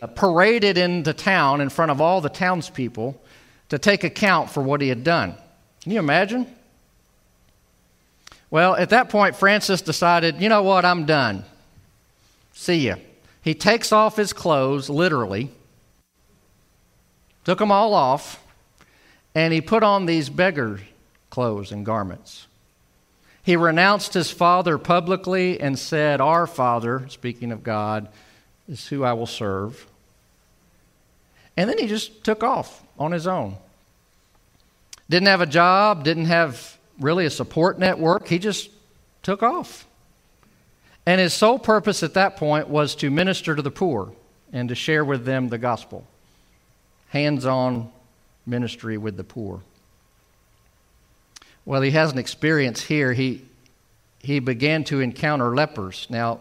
uh, 0.00 0.06
paraded 0.06 0.78
into 0.78 1.12
town 1.12 1.60
in 1.60 1.68
front 1.68 1.90
of 1.90 2.00
all 2.00 2.22
the 2.22 2.30
townspeople 2.30 3.22
to 3.68 3.78
take 3.78 4.02
account 4.02 4.48
for 4.48 4.62
what 4.62 4.80
he 4.80 4.88
had 4.88 5.04
done. 5.04 5.34
Can 5.82 5.92
you 5.92 5.98
imagine? 5.98 6.46
Well, 8.50 8.74
at 8.74 8.90
that 8.90 9.08
point, 9.08 9.36
Francis 9.36 9.80
decided, 9.80 10.40
you 10.40 10.48
know 10.48 10.62
what, 10.62 10.84
I'm 10.84 11.06
done. 11.06 11.44
See 12.52 12.88
ya. 12.88 12.96
He 13.42 13.54
takes 13.54 13.92
off 13.92 14.16
his 14.16 14.32
clothes, 14.32 14.90
literally, 14.90 15.50
took 17.44 17.58
them 17.58 17.72
all 17.72 17.94
off, 17.94 18.42
and 19.34 19.52
he 19.52 19.60
put 19.60 19.82
on 19.82 20.06
these 20.06 20.28
beggar 20.28 20.80
clothes 21.30 21.72
and 21.72 21.86
garments. 21.86 22.48
He 23.42 23.56
renounced 23.56 24.14
his 24.14 24.30
father 24.30 24.76
publicly 24.76 25.58
and 25.60 25.78
said, 25.78 26.20
Our 26.20 26.46
Father, 26.46 27.06
speaking 27.08 27.52
of 27.52 27.62
God, 27.62 28.08
is 28.68 28.88
who 28.88 29.04
I 29.04 29.14
will 29.14 29.26
serve. 29.26 29.86
And 31.56 31.70
then 31.70 31.78
he 31.78 31.86
just 31.86 32.22
took 32.22 32.42
off 32.42 32.82
on 32.98 33.12
his 33.12 33.26
own. 33.26 33.56
Didn't 35.08 35.28
have 35.28 35.40
a 35.40 35.46
job, 35.46 36.04
didn't 36.04 36.26
have 36.26 36.76
really 37.00 37.26
a 37.26 37.30
support 37.30 37.78
network. 37.78 38.28
He 38.28 38.38
just 38.38 38.70
took 39.22 39.42
off. 39.42 39.86
And 41.06 41.20
his 41.20 41.32
sole 41.32 41.58
purpose 41.58 42.02
at 42.02 42.14
that 42.14 42.36
point 42.36 42.68
was 42.68 42.94
to 42.96 43.10
minister 43.10 43.56
to 43.56 43.62
the 43.62 43.70
poor 43.70 44.12
and 44.52 44.68
to 44.68 44.74
share 44.74 45.04
with 45.04 45.24
them 45.24 45.48
the 45.48 45.58
gospel. 45.58 46.06
Hands 47.08 47.44
on 47.46 47.90
ministry 48.46 48.98
with 48.98 49.16
the 49.16 49.24
poor. 49.24 49.60
Well, 51.64 51.82
he 51.82 51.90
has 51.92 52.12
an 52.12 52.18
experience 52.18 52.82
here. 52.82 53.12
He, 53.12 53.44
he 54.20 54.38
began 54.38 54.84
to 54.84 55.00
encounter 55.00 55.54
lepers. 55.54 56.06
Now, 56.10 56.40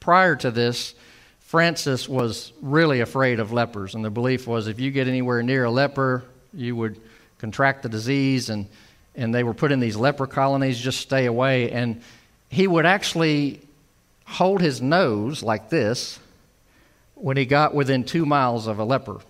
prior 0.00 0.36
to 0.36 0.50
this, 0.50 0.94
Francis 1.40 2.08
was 2.08 2.52
really 2.62 3.00
afraid 3.00 3.40
of 3.40 3.52
lepers, 3.52 3.94
and 3.94 4.04
the 4.04 4.10
belief 4.10 4.46
was 4.46 4.68
if 4.68 4.80
you 4.80 4.90
get 4.90 5.06
anywhere 5.06 5.42
near 5.42 5.64
a 5.64 5.70
leper, 5.70 6.24
you 6.54 6.74
would 6.76 7.00
contract 7.38 7.82
the 7.82 7.88
disease, 7.88 8.48
and, 8.50 8.66
and 9.14 9.34
they 9.34 9.42
were 9.42 9.54
put 9.54 9.72
in 9.72 9.80
these 9.80 9.96
leper 9.96 10.26
colonies, 10.26 10.78
just 10.78 11.00
stay 11.00 11.26
away. 11.26 11.70
And 11.70 12.02
he 12.48 12.66
would 12.66 12.86
actually 12.86 13.60
hold 14.24 14.60
his 14.60 14.80
nose 14.80 15.42
like 15.42 15.68
this 15.68 16.18
when 17.14 17.36
he 17.36 17.44
got 17.44 17.74
within 17.74 18.04
two 18.04 18.26
miles 18.26 18.66
of 18.66 18.78
a 18.78 18.84
leper. 18.84 19.20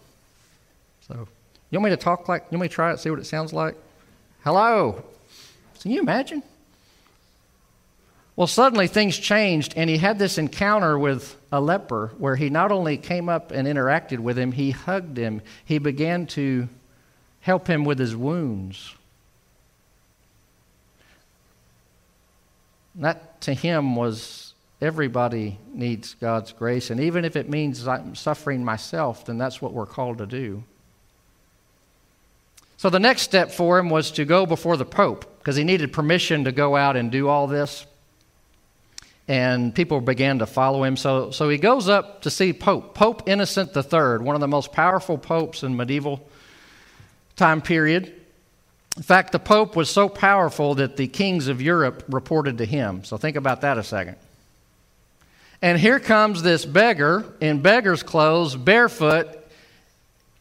So, 1.09 1.29
you 1.71 1.79
want 1.79 1.91
me 1.91 1.97
to 1.97 2.03
talk 2.03 2.29
like, 2.29 2.47
you 2.51 2.59
want 2.59 2.62
me 2.62 2.69
to 2.69 2.75
try 2.75 2.93
it, 2.93 2.99
see 2.99 3.11
what 3.11 3.19
it 3.19 3.27
sounds 3.27 3.53
like? 3.53 3.77
Hello. 4.45 5.05
Can 5.81 5.91
you 5.91 6.01
imagine? 6.01 6.43
Well, 8.35 8.47
suddenly 8.47 8.87
things 8.87 9.19
changed, 9.19 9.75
and 9.77 9.91
he 9.91 9.99
had 9.99 10.19
this 10.19 10.39
encounter 10.39 10.99
with 10.99 11.37
a 11.51 11.61
leper 11.61 12.12
where 12.17 12.35
he 12.35 12.49
not 12.49 12.73
only 12.73 12.97
came 12.97 13.29
up 13.29 13.51
and 13.51 13.69
interacted 13.69 14.21
with 14.21 14.39
him, 14.39 14.53
he 14.53 14.71
hugged 14.71 15.19
him. 15.19 15.43
He 15.65 15.79
began 15.79 16.27
to 16.29 16.69
help 17.41 17.67
him 17.67 17.85
with 17.85 17.99
his 17.99 18.17
wounds. 18.17 18.95
That 23.03 23.41
to 23.43 23.55
him 23.55 23.97
was 23.97 24.55
everybody 24.81 25.59
needs 25.73 26.15
God's 26.15 26.53
grace, 26.53 26.91
and 26.91 27.01
even 27.01 27.25
if 27.25 27.37
it 27.37 27.49
means 27.49 27.87
I'm 27.87 28.15
suffering 28.15 28.65
myself, 28.65 29.27
then 29.27 29.39
that's 29.39 29.61
what 29.61 29.73
we're 29.73 29.87
called 29.87 30.19
to 30.19 30.27
do. 30.27 30.65
So 32.77 32.91
the 32.91 33.01
next 33.01 33.23
step 33.23 33.53
for 33.53 33.79
him 33.79 33.91
was 33.91 34.11
to 34.13 34.25
go 34.25 34.47
before 34.47 34.77
the 34.77 34.85
Pope 34.85 35.39
because 35.39 35.55
he 35.55 35.63
needed 35.63 35.93
permission 35.93 36.45
to 36.45 36.53
go 36.53 36.75
out 36.75 36.97
and 36.97 37.13
do 37.13 37.29
all 37.29 37.47
this. 37.47 37.87
And 39.29 39.73
people 39.73 40.01
began 40.01 40.41
to 40.41 40.47
follow 40.47 40.83
him. 40.83 40.97
So, 40.97 41.31
so 41.31 41.49
he 41.49 41.59
goes 41.59 41.89
up 41.89 42.23
to 42.23 42.31
see 42.31 42.53
Pope, 42.53 42.95
Pope 42.95 43.29
Innocent 43.29 43.77
III, 43.77 44.19
one 44.19 44.35
of 44.35 44.41
the 44.41 44.49
most 44.49 44.73
powerful 44.73 45.17
popes 45.17 45.63
in 45.63 45.77
medieval 45.77 46.29
time 47.37 47.63
period. 47.63 48.22
In 48.97 49.03
fact, 49.03 49.33
the 49.33 49.39
Pope 49.39 49.75
was 49.75 49.89
so 49.89 50.09
powerful 50.09 50.75
that 50.75 50.97
the 50.97 51.09
kings 51.09 51.49
of 51.49 51.63
Europe 51.63 52.05
reported 52.09 52.59
to 52.59 52.65
him. 52.65 53.05
So 53.05 53.17
think 53.17 53.37
about 53.37 53.63
that 53.63 53.79
a 53.79 53.83
second. 53.83 54.17
And 55.63 55.79
here 55.79 56.01
comes 56.01 56.43
this 56.43 56.65
beggar 56.65 57.25
in 57.41 57.63
beggar's 57.63 58.03
clothes, 58.03 58.57
barefoot, 58.57 59.29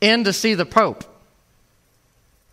in 0.01 0.24
to 0.25 0.34
see 0.34 0.55
the 0.55 0.65
Pope. 0.65 1.05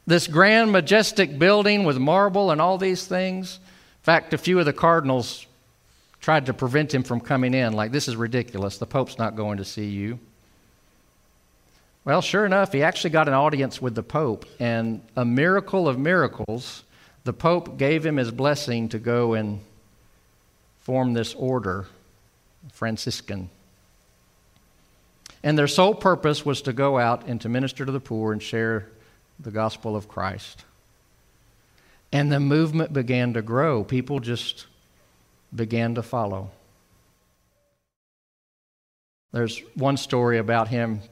This 0.06 0.26
grand, 0.26 0.70
majestic 0.70 1.38
building 1.38 1.84
with 1.84 1.98
marble 1.98 2.50
and 2.50 2.60
all 2.60 2.78
these 2.78 3.06
things. 3.06 3.58
In 4.00 4.04
fact, 4.04 4.32
a 4.32 4.38
few 4.38 4.58
of 4.58 4.66
the 4.66 4.72
cardinals 4.72 5.46
tried 6.20 6.46
to 6.46 6.54
prevent 6.54 6.94
him 6.94 7.02
from 7.02 7.20
coming 7.20 7.54
in, 7.54 7.72
like, 7.72 7.90
this 7.90 8.08
is 8.08 8.16
ridiculous. 8.16 8.78
The 8.78 8.86
Pope's 8.86 9.18
not 9.18 9.36
going 9.36 9.58
to 9.58 9.64
see 9.64 9.86
you. 9.86 10.18
Well, 12.08 12.22
sure 12.22 12.46
enough, 12.46 12.72
he 12.72 12.82
actually 12.82 13.10
got 13.10 13.28
an 13.28 13.34
audience 13.34 13.82
with 13.82 13.94
the 13.94 14.02
Pope, 14.02 14.46
and 14.58 15.02
a 15.14 15.26
miracle 15.26 15.86
of 15.86 15.98
miracles, 15.98 16.82
the 17.24 17.34
Pope 17.34 17.76
gave 17.76 18.06
him 18.06 18.16
his 18.16 18.30
blessing 18.30 18.88
to 18.88 18.98
go 18.98 19.34
and 19.34 19.60
form 20.80 21.12
this 21.12 21.34
order, 21.34 21.84
Franciscan. 22.72 23.50
And 25.42 25.58
their 25.58 25.68
sole 25.68 25.94
purpose 25.94 26.46
was 26.46 26.62
to 26.62 26.72
go 26.72 26.98
out 26.98 27.26
and 27.26 27.42
to 27.42 27.50
minister 27.50 27.84
to 27.84 27.92
the 27.92 28.00
poor 28.00 28.32
and 28.32 28.42
share 28.42 28.88
the 29.38 29.50
gospel 29.50 29.94
of 29.94 30.08
Christ. 30.08 30.64
And 32.10 32.32
the 32.32 32.40
movement 32.40 32.94
began 32.94 33.34
to 33.34 33.42
grow. 33.42 33.84
People 33.84 34.20
just 34.20 34.64
began 35.54 35.94
to 35.96 36.02
follow. 36.02 36.52
There's 39.30 39.58
one 39.74 39.98
story 39.98 40.38
about 40.38 40.68
him 40.68 41.02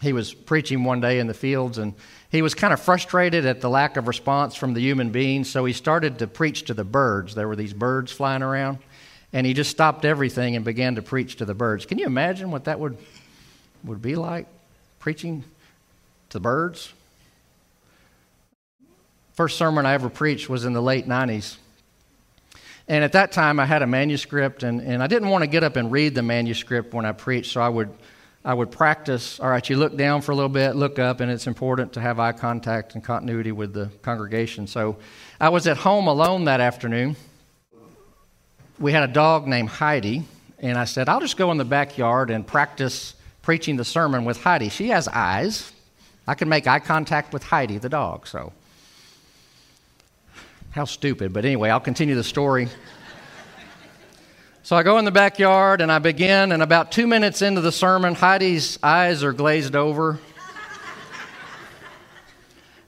he 0.00 0.12
was 0.12 0.32
preaching 0.32 0.84
one 0.84 1.00
day 1.00 1.18
in 1.18 1.26
the 1.26 1.34
fields 1.34 1.78
and 1.78 1.94
he 2.30 2.42
was 2.42 2.54
kind 2.54 2.72
of 2.72 2.80
frustrated 2.80 3.46
at 3.46 3.60
the 3.60 3.68
lack 3.68 3.96
of 3.96 4.06
response 4.06 4.54
from 4.54 4.74
the 4.74 4.80
human 4.80 5.10
beings, 5.10 5.50
so 5.50 5.64
he 5.64 5.72
started 5.72 6.18
to 6.18 6.26
preach 6.26 6.64
to 6.64 6.74
the 6.74 6.84
birds. 6.84 7.34
There 7.34 7.48
were 7.48 7.56
these 7.56 7.72
birds 7.72 8.12
flying 8.12 8.42
around, 8.42 8.78
and 9.32 9.46
he 9.46 9.54
just 9.54 9.70
stopped 9.70 10.04
everything 10.04 10.54
and 10.54 10.64
began 10.64 10.96
to 10.96 11.02
preach 11.02 11.36
to 11.36 11.44
the 11.44 11.54
birds. 11.54 11.86
Can 11.86 11.98
you 11.98 12.06
imagine 12.06 12.50
what 12.50 12.64
that 12.64 12.78
would, 12.78 12.98
would 13.82 14.02
be 14.02 14.14
like? 14.14 14.46
Preaching 15.00 15.42
to 16.30 16.38
birds? 16.38 16.92
First 19.32 19.56
sermon 19.56 19.86
I 19.86 19.94
ever 19.94 20.10
preached 20.10 20.48
was 20.48 20.64
in 20.64 20.74
the 20.74 20.82
late 20.82 21.08
90s. 21.08 21.56
And 22.88 23.04
at 23.04 23.12
that 23.12 23.32
time, 23.32 23.58
I 23.58 23.66
had 23.66 23.82
a 23.82 23.86
manuscript, 23.86 24.62
and, 24.62 24.80
and 24.80 25.02
I 25.02 25.06
didn't 25.06 25.28
want 25.28 25.42
to 25.42 25.48
get 25.48 25.64
up 25.64 25.76
and 25.76 25.90
read 25.90 26.14
the 26.14 26.22
manuscript 26.22 26.92
when 26.92 27.04
I 27.04 27.12
preached, 27.12 27.52
so 27.52 27.60
I 27.60 27.68
would 27.68 27.90
I 28.48 28.54
would 28.54 28.70
practice. 28.70 29.38
All 29.40 29.50
right, 29.50 29.68
you 29.68 29.76
look 29.76 29.94
down 29.94 30.22
for 30.22 30.32
a 30.32 30.34
little 30.34 30.48
bit, 30.48 30.74
look 30.74 30.98
up, 30.98 31.20
and 31.20 31.30
it's 31.30 31.46
important 31.46 31.92
to 31.92 32.00
have 32.00 32.18
eye 32.18 32.32
contact 32.32 32.94
and 32.94 33.04
continuity 33.04 33.52
with 33.52 33.74
the 33.74 33.90
congregation. 34.00 34.66
So 34.66 34.96
I 35.38 35.50
was 35.50 35.66
at 35.66 35.76
home 35.76 36.06
alone 36.06 36.44
that 36.44 36.58
afternoon. 36.58 37.16
We 38.78 38.92
had 38.92 39.02
a 39.02 39.12
dog 39.12 39.46
named 39.46 39.68
Heidi, 39.68 40.24
and 40.60 40.78
I 40.78 40.86
said, 40.86 41.10
I'll 41.10 41.20
just 41.20 41.36
go 41.36 41.52
in 41.52 41.58
the 41.58 41.66
backyard 41.66 42.30
and 42.30 42.46
practice 42.46 43.12
preaching 43.42 43.76
the 43.76 43.84
sermon 43.84 44.24
with 44.24 44.42
Heidi. 44.42 44.70
She 44.70 44.88
has 44.88 45.08
eyes. 45.08 45.70
I 46.26 46.34
can 46.34 46.48
make 46.48 46.66
eye 46.66 46.80
contact 46.80 47.34
with 47.34 47.42
Heidi, 47.42 47.76
the 47.76 47.90
dog. 47.90 48.26
So, 48.26 48.54
how 50.70 50.86
stupid. 50.86 51.34
But 51.34 51.44
anyway, 51.44 51.68
I'll 51.68 51.80
continue 51.80 52.14
the 52.14 52.24
story. 52.24 52.68
So 54.68 54.76
I 54.76 54.82
go 54.82 54.98
in 54.98 55.06
the 55.06 55.10
backyard 55.10 55.80
and 55.80 55.90
I 55.90 55.98
begin, 55.98 56.52
and 56.52 56.62
about 56.62 56.92
two 56.92 57.06
minutes 57.06 57.40
into 57.40 57.62
the 57.62 57.72
sermon, 57.72 58.14
Heidi's 58.14 58.78
eyes 58.82 59.24
are 59.24 59.32
glazed 59.32 59.74
over. 59.74 60.18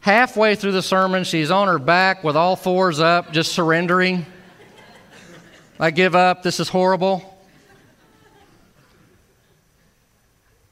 Halfway 0.00 0.56
through 0.56 0.72
the 0.72 0.82
sermon, 0.82 1.24
she's 1.24 1.50
on 1.50 1.68
her 1.68 1.78
back 1.78 2.22
with 2.22 2.36
all 2.36 2.54
fours 2.54 3.00
up, 3.00 3.32
just 3.32 3.52
surrendering. 3.52 4.26
I 5.78 5.90
give 5.90 6.14
up. 6.14 6.42
This 6.42 6.60
is 6.60 6.68
horrible. 6.68 7.29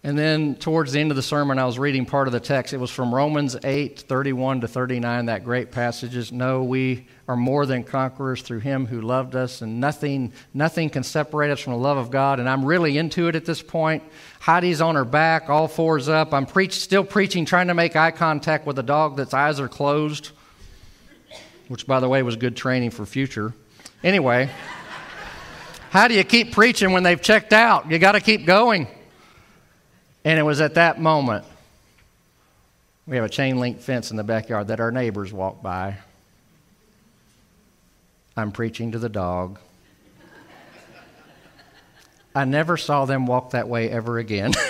And 0.05 0.17
then 0.17 0.55
towards 0.55 0.93
the 0.93 1.01
end 1.01 1.11
of 1.11 1.17
the 1.17 1.23
sermon, 1.23 1.59
I 1.59 1.67
was 1.67 1.77
reading 1.77 2.07
part 2.07 2.29
of 2.29 2.33
the 2.33 2.39
text. 2.39 2.73
It 2.73 2.79
was 2.79 2.91
from 2.91 3.13
Romans 3.13 3.57
8 3.65 3.99
31 3.99 4.61
to 4.61 4.69
39, 4.69 5.27
that 5.27 5.43
great 5.43 5.73
passages. 5.73 6.31
No, 6.31 6.63
we 6.63 7.09
are 7.27 7.37
more 7.37 7.67
than 7.67 7.83
conquerors 7.83 8.43
through 8.43 8.61
him 8.61 8.87
who 8.87 9.01
loved 9.01 9.35
us, 9.35 9.61
and 9.61 9.81
nothing, 9.81 10.33
nothing 10.55 10.89
can 10.89 11.03
separate 11.03 11.51
us 11.51 11.59
from 11.59 11.73
the 11.73 11.79
love 11.81 11.97
of 11.97 12.13
God. 12.13 12.39
And 12.39 12.49
I'm 12.49 12.65
really 12.65 12.97
into 12.97 13.27
it 13.27 13.35
at 13.35 13.45
this 13.45 13.61
point. 13.61 14.05
Heidi's 14.39 14.81
on 14.81 14.95
her 14.95 15.05
back, 15.05 15.49
all 15.51 15.67
fours 15.67 16.09
up. 16.09 16.33
I'm 16.33 16.47
preach, 16.47 16.75
still 16.75 17.05
preaching, 17.05 17.45
trying 17.45 17.67
to 17.67 17.75
make 17.75 17.97
eye 17.97 18.13
contact 18.13 18.67
with 18.67 18.79
a 18.79 18.85
dog 18.85 19.17
that's 19.17 19.35
eyes 19.35 19.59
are 19.59 19.69
closed, 19.69 20.31
which, 21.67 21.89
by 21.89 21.99
the 21.99 22.09
way, 22.09 22.23
was 22.23 22.37
good 22.37 22.57
training 22.57 22.91
for 22.91 23.05
future. 23.05 23.53
Anyway, 24.05 24.49
how 25.91 26.07
do 26.07 26.15
you 26.15 26.23
keep 26.23 26.53
preaching 26.53 26.93
when 26.93 27.03
they've 27.03 27.21
checked 27.21 27.53
out? 27.53 27.91
You 27.91 27.99
got 27.99 28.13
to 28.13 28.21
keep 28.21 28.47
going. 28.47 28.87
And 30.29 30.39
it 30.39 30.43
was 30.43 30.61
at 30.61 30.75
that 30.75 31.01
moment, 31.01 31.47
we 33.07 33.17
have 33.17 33.25
a 33.25 33.31
chain 33.31 33.59
link 33.59 33.81
fence 33.81 34.11
in 34.11 34.19
the 34.19 34.23
backyard 34.23 34.69
that 34.69 34.79
our 34.79 34.93
neighbors 34.93 35.33
walk 35.33 35.63
by. 35.63 35.97
I'm 38.37 38.53
preaching 38.53 38.93
to 38.93 38.99
the 38.99 39.09
dog. 39.09 39.59
I 42.35 42.45
never 42.45 42.77
saw 42.77 43.07
them 43.07 43.25
walk 43.25 43.53
that 43.53 43.71
way 43.71 43.89
ever 43.89 44.19
again. 44.19 44.53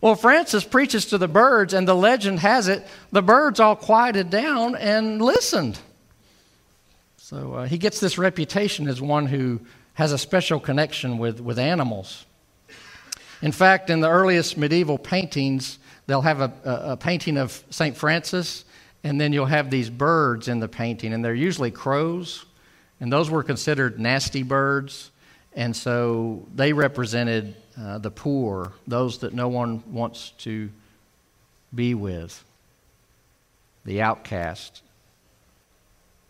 well, 0.00 0.14
Francis 0.14 0.62
preaches 0.62 1.06
to 1.06 1.18
the 1.18 1.26
birds, 1.26 1.74
and 1.74 1.88
the 1.88 1.96
legend 1.96 2.38
has 2.38 2.68
it 2.68 2.86
the 3.10 3.22
birds 3.22 3.58
all 3.58 3.74
quieted 3.74 4.30
down 4.30 4.76
and 4.76 5.20
listened. 5.20 5.80
So 7.16 7.54
uh, 7.54 7.66
he 7.66 7.76
gets 7.76 7.98
this 7.98 8.18
reputation 8.18 8.86
as 8.86 9.02
one 9.02 9.26
who 9.26 9.58
has 9.98 10.12
a 10.12 10.18
special 10.18 10.60
connection 10.60 11.18
with, 11.18 11.40
with 11.40 11.58
animals. 11.58 12.24
In 13.42 13.50
fact, 13.50 13.90
in 13.90 13.98
the 13.98 14.08
earliest 14.08 14.56
medieval 14.56 14.96
paintings, 14.96 15.80
they'll 16.06 16.20
have 16.22 16.40
a, 16.40 16.52
a, 16.64 16.92
a 16.92 16.96
painting 16.96 17.36
of 17.36 17.64
St. 17.70 17.96
Francis, 17.96 18.64
and 19.02 19.20
then 19.20 19.32
you'll 19.32 19.46
have 19.46 19.70
these 19.70 19.90
birds 19.90 20.46
in 20.46 20.60
the 20.60 20.68
painting, 20.68 21.12
and 21.12 21.24
they're 21.24 21.34
usually 21.34 21.72
crows, 21.72 22.44
and 23.00 23.12
those 23.12 23.28
were 23.28 23.42
considered 23.42 23.98
nasty 23.98 24.44
birds, 24.44 25.10
and 25.54 25.74
so 25.74 26.46
they 26.54 26.72
represented 26.72 27.56
uh, 27.76 27.98
the 27.98 28.12
poor, 28.12 28.70
those 28.86 29.18
that 29.18 29.34
no 29.34 29.48
one 29.48 29.82
wants 29.92 30.30
to 30.38 30.70
be 31.74 31.94
with, 31.94 32.44
the 33.84 34.00
outcast. 34.00 34.80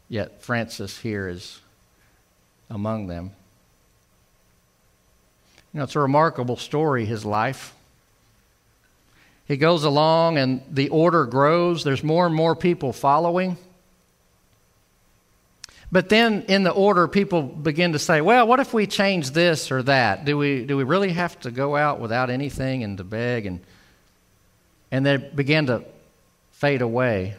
Yet 0.08 0.40
Francis 0.40 0.96
here 0.96 1.28
is 1.28 1.60
among 2.70 3.08
them. 3.08 3.32
You 5.72 5.78
know, 5.78 5.84
it's 5.84 5.96
a 5.96 6.00
remarkable 6.00 6.56
story, 6.56 7.04
his 7.04 7.25
life. 7.25 7.75
He 9.46 9.56
goes 9.56 9.84
along 9.84 10.38
and 10.38 10.62
the 10.70 10.90
order 10.90 11.25
grows. 11.25 11.84
There's 11.84 12.04
more 12.04 12.26
and 12.26 12.34
more 12.34 12.54
people 12.54 12.92
following. 12.92 13.56
But 15.90 16.10
then 16.10 16.42
in 16.48 16.64
the 16.64 16.70
order, 16.70 17.08
people 17.08 17.42
begin 17.42 17.92
to 17.92 17.98
say, 17.98 18.20
well, 18.20 18.46
what 18.46 18.60
if 18.60 18.75
we 18.75 18.87
change 18.87 19.30
this 19.30 19.72
or 19.72 19.82
that? 19.84 20.26
Do 20.26 20.37
we, 20.37 20.66
do 20.66 20.76
we 20.76 20.84
really 20.84 21.12
have 21.12 21.38
to 21.40 21.50
go 21.50 21.76
out 21.76 21.98
without 21.98 22.28
anything 22.28 22.82
and 22.82 22.98
to 22.98 23.04
beg? 23.04 23.46
And, 23.46 23.60
and 24.90 25.06
they 25.06 25.16
begin 25.16 25.66
to 25.66 25.84
fade 26.52 26.82
away. 26.82 27.37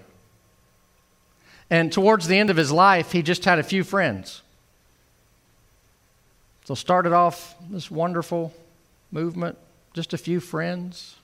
And 1.70 1.92
towards 1.92 2.28
the 2.28 2.40
end 2.40 2.50
of 2.50 2.58
his 2.58 2.72
life, 2.72 3.12
he 3.12 3.22
just 3.22 3.46
had 3.46 3.60
a 3.60 3.64
few 3.64 3.84
friends. 3.84 4.42
So 6.70 6.76
started 6.76 7.14
off 7.14 7.56
this 7.72 7.90
wonderful 7.90 8.54
movement, 9.12 9.58
just 9.96 10.14
a 10.14 10.20
few 10.20 10.40
friends. 10.40 11.16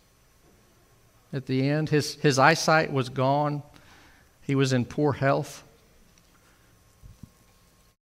At 1.32 1.46
the 1.46 1.70
end, 1.70 1.90
his, 1.90 2.16
his 2.16 2.40
eyesight 2.40 2.92
was 2.92 3.10
gone. 3.10 3.62
He 4.42 4.56
was 4.56 4.74
in 4.74 4.86
poor 4.86 5.14
health. 5.14 5.64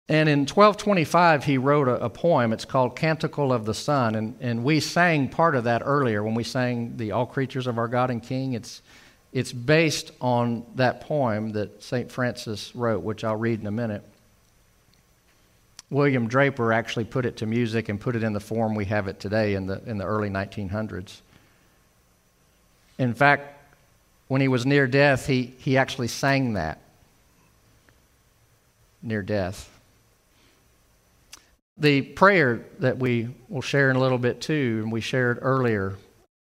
And 0.09 0.29
in 0.29 0.43
1225, 0.43 1.43
he 1.43 1.59
wrote 1.59 1.89
a, 1.89 2.05
a, 2.05 2.09
poem. 2.09 2.53
It's 2.53 2.65
called 2.65 2.95
Canticle 2.95 3.53
of 3.53 3.65
the 3.65 3.75
Sun. 3.75 4.15
And, 4.15 4.37
and 4.41 4.63
we 4.63 4.79
sang 4.79 5.29
part 5.29 5.57
of 5.57 5.65
that 5.65 5.83
earlier 5.85 6.23
when 6.23 6.37
we 6.37 6.45
sang 6.45 6.97
the 6.97 7.11
All 7.11 7.27
Creatures 7.27 7.67
of 7.67 7.77
Our 7.77 7.89
God 7.89 8.13
and 8.13 8.23
King. 8.23 8.53
It's, 8.53 8.83
it's 9.33 9.53
based 9.53 10.13
on 10.21 10.65
that 10.77 11.01
poem 11.01 11.51
that 11.55 11.83
St. 11.83 12.09
Francis 12.09 12.73
wrote, 12.77 13.03
which 13.03 13.25
I'll 13.25 13.35
read 13.35 13.59
in 13.59 13.67
a 13.67 13.73
minute. 13.73 14.05
William 15.93 16.27
Draper 16.27 16.73
actually 16.73 17.05
put 17.05 17.27
it 17.27 17.37
to 17.37 17.47
music 17.47 17.91
and 17.91 18.01
put 18.01 18.17
it 18.17 18.23
in 18.23 18.33
the 18.33 18.41
form 18.41 18.75
we 18.75 18.87
have 18.87 19.09
it 19.09 19.21
today 19.21 19.55
in 19.55 19.67
the, 19.67 19.83
in 19.85 19.99
the 19.99 20.05
early 20.05 20.31
1900s. 20.31 21.21
In 22.99 23.13
fact, 23.13 23.59
when 24.29 24.41
he 24.41 24.49
was 24.49 24.65
near 24.65 24.87
death, 24.87 25.27
he, 25.27 25.53
he 25.59 25.77
actually 25.77 26.09
sang 26.09 26.55
that 26.55 26.81
near 29.03 29.23
death. 29.23 29.69
The 31.77 32.01
prayer 32.01 32.65
that 32.79 32.97
we 32.97 33.29
will 33.51 33.61
share 33.61 33.91
in 33.91 33.97
a 33.97 34.01
little 34.01 34.19
bit 34.19 34.41
too, 34.41 34.81
and 34.83 34.91
we 34.91 35.03
shared 35.03 35.41
earlier, 35.43 35.97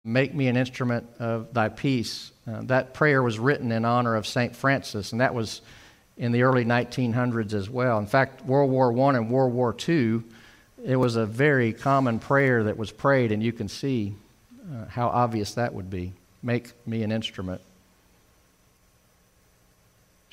make 0.05 0.33
me 0.33 0.47
an 0.47 0.55
instrument 0.55 1.09
of 1.19 1.53
thy 1.53 1.67
peace. 1.67 2.31
Uh, 2.49 2.61
that 2.63 2.93
prayer 2.93 3.21
was 3.21 3.37
written 3.37 3.73
in 3.73 3.83
honor 3.83 4.15
of 4.15 4.25
St. 4.25 4.55
Francis, 4.55 5.11
and 5.11 5.19
that 5.19 5.35
was 5.35 5.61
in 6.21 6.31
the 6.31 6.43
early 6.43 6.63
1900s 6.63 7.53
as 7.53 7.67
well. 7.67 7.97
In 7.97 8.05
fact, 8.05 8.45
World 8.45 8.69
War 8.69 8.97
I 8.97 9.17
and 9.17 9.31
World 9.31 9.53
War 9.53 9.75
II, 9.75 10.21
it 10.85 10.95
was 10.95 11.15
a 11.15 11.25
very 11.25 11.73
common 11.73 12.19
prayer 12.19 12.63
that 12.65 12.77
was 12.77 12.91
prayed, 12.91 13.31
and 13.31 13.41
you 13.41 13.51
can 13.51 13.67
see 13.67 14.13
uh, 14.71 14.85
how 14.85 15.07
obvious 15.07 15.55
that 15.55 15.73
would 15.73 15.89
be. 15.89 16.13
Make 16.43 16.73
me 16.85 17.01
an 17.01 17.11
instrument. 17.11 17.59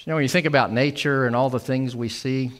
You 0.00 0.10
know, 0.10 0.16
when 0.16 0.24
you 0.24 0.28
think 0.28 0.46
about 0.46 0.70
nature 0.70 1.26
and 1.26 1.34
all 1.34 1.48
the 1.48 1.58
things 1.58 1.96
we 1.96 2.10
see 2.10 2.52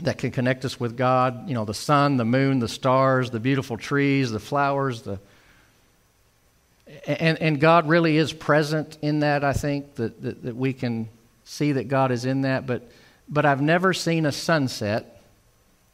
that 0.00 0.16
can 0.16 0.30
connect 0.30 0.64
us 0.64 0.80
with 0.80 0.96
God, 0.96 1.46
you 1.46 1.54
know, 1.54 1.66
the 1.66 1.74
sun, 1.74 2.16
the 2.16 2.24
moon, 2.24 2.60
the 2.60 2.68
stars, 2.68 3.30
the 3.30 3.40
beautiful 3.40 3.76
trees, 3.76 4.30
the 4.30 4.40
flowers, 4.40 5.02
the 5.02 5.18
and, 7.06 7.40
and 7.40 7.60
God 7.60 7.88
really 7.88 8.16
is 8.16 8.32
present 8.32 8.98
in 9.02 9.20
that, 9.20 9.44
I 9.44 9.52
think, 9.52 9.96
that, 9.96 10.20
that, 10.22 10.42
that 10.42 10.56
we 10.56 10.72
can 10.72 11.08
see 11.44 11.72
that 11.72 11.88
God 11.88 12.10
is 12.10 12.24
in 12.24 12.42
that. 12.42 12.66
But, 12.66 12.90
but 13.28 13.46
I've 13.46 13.62
never 13.62 13.92
seen 13.92 14.26
a 14.26 14.32
sunset 14.32 15.22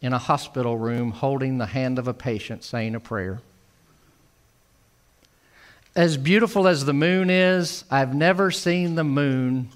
in 0.00 0.12
a 0.12 0.18
hospital 0.18 0.76
room 0.76 1.10
holding 1.10 1.58
the 1.58 1.66
hand 1.66 1.98
of 1.98 2.08
a 2.08 2.14
patient 2.14 2.64
saying 2.64 2.94
a 2.94 3.00
prayer. 3.00 3.40
As 5.94 6.16
beautiful 6.16 6.68
as 6.68 6.84
the 6.84 6.92
moon 6.92 7.30
is, 7.30 7.84
I've 7.90 8.14
never 8.14 8.50
seen 8.50 8.94
the 8.94 9.04
moon 9.04 9.70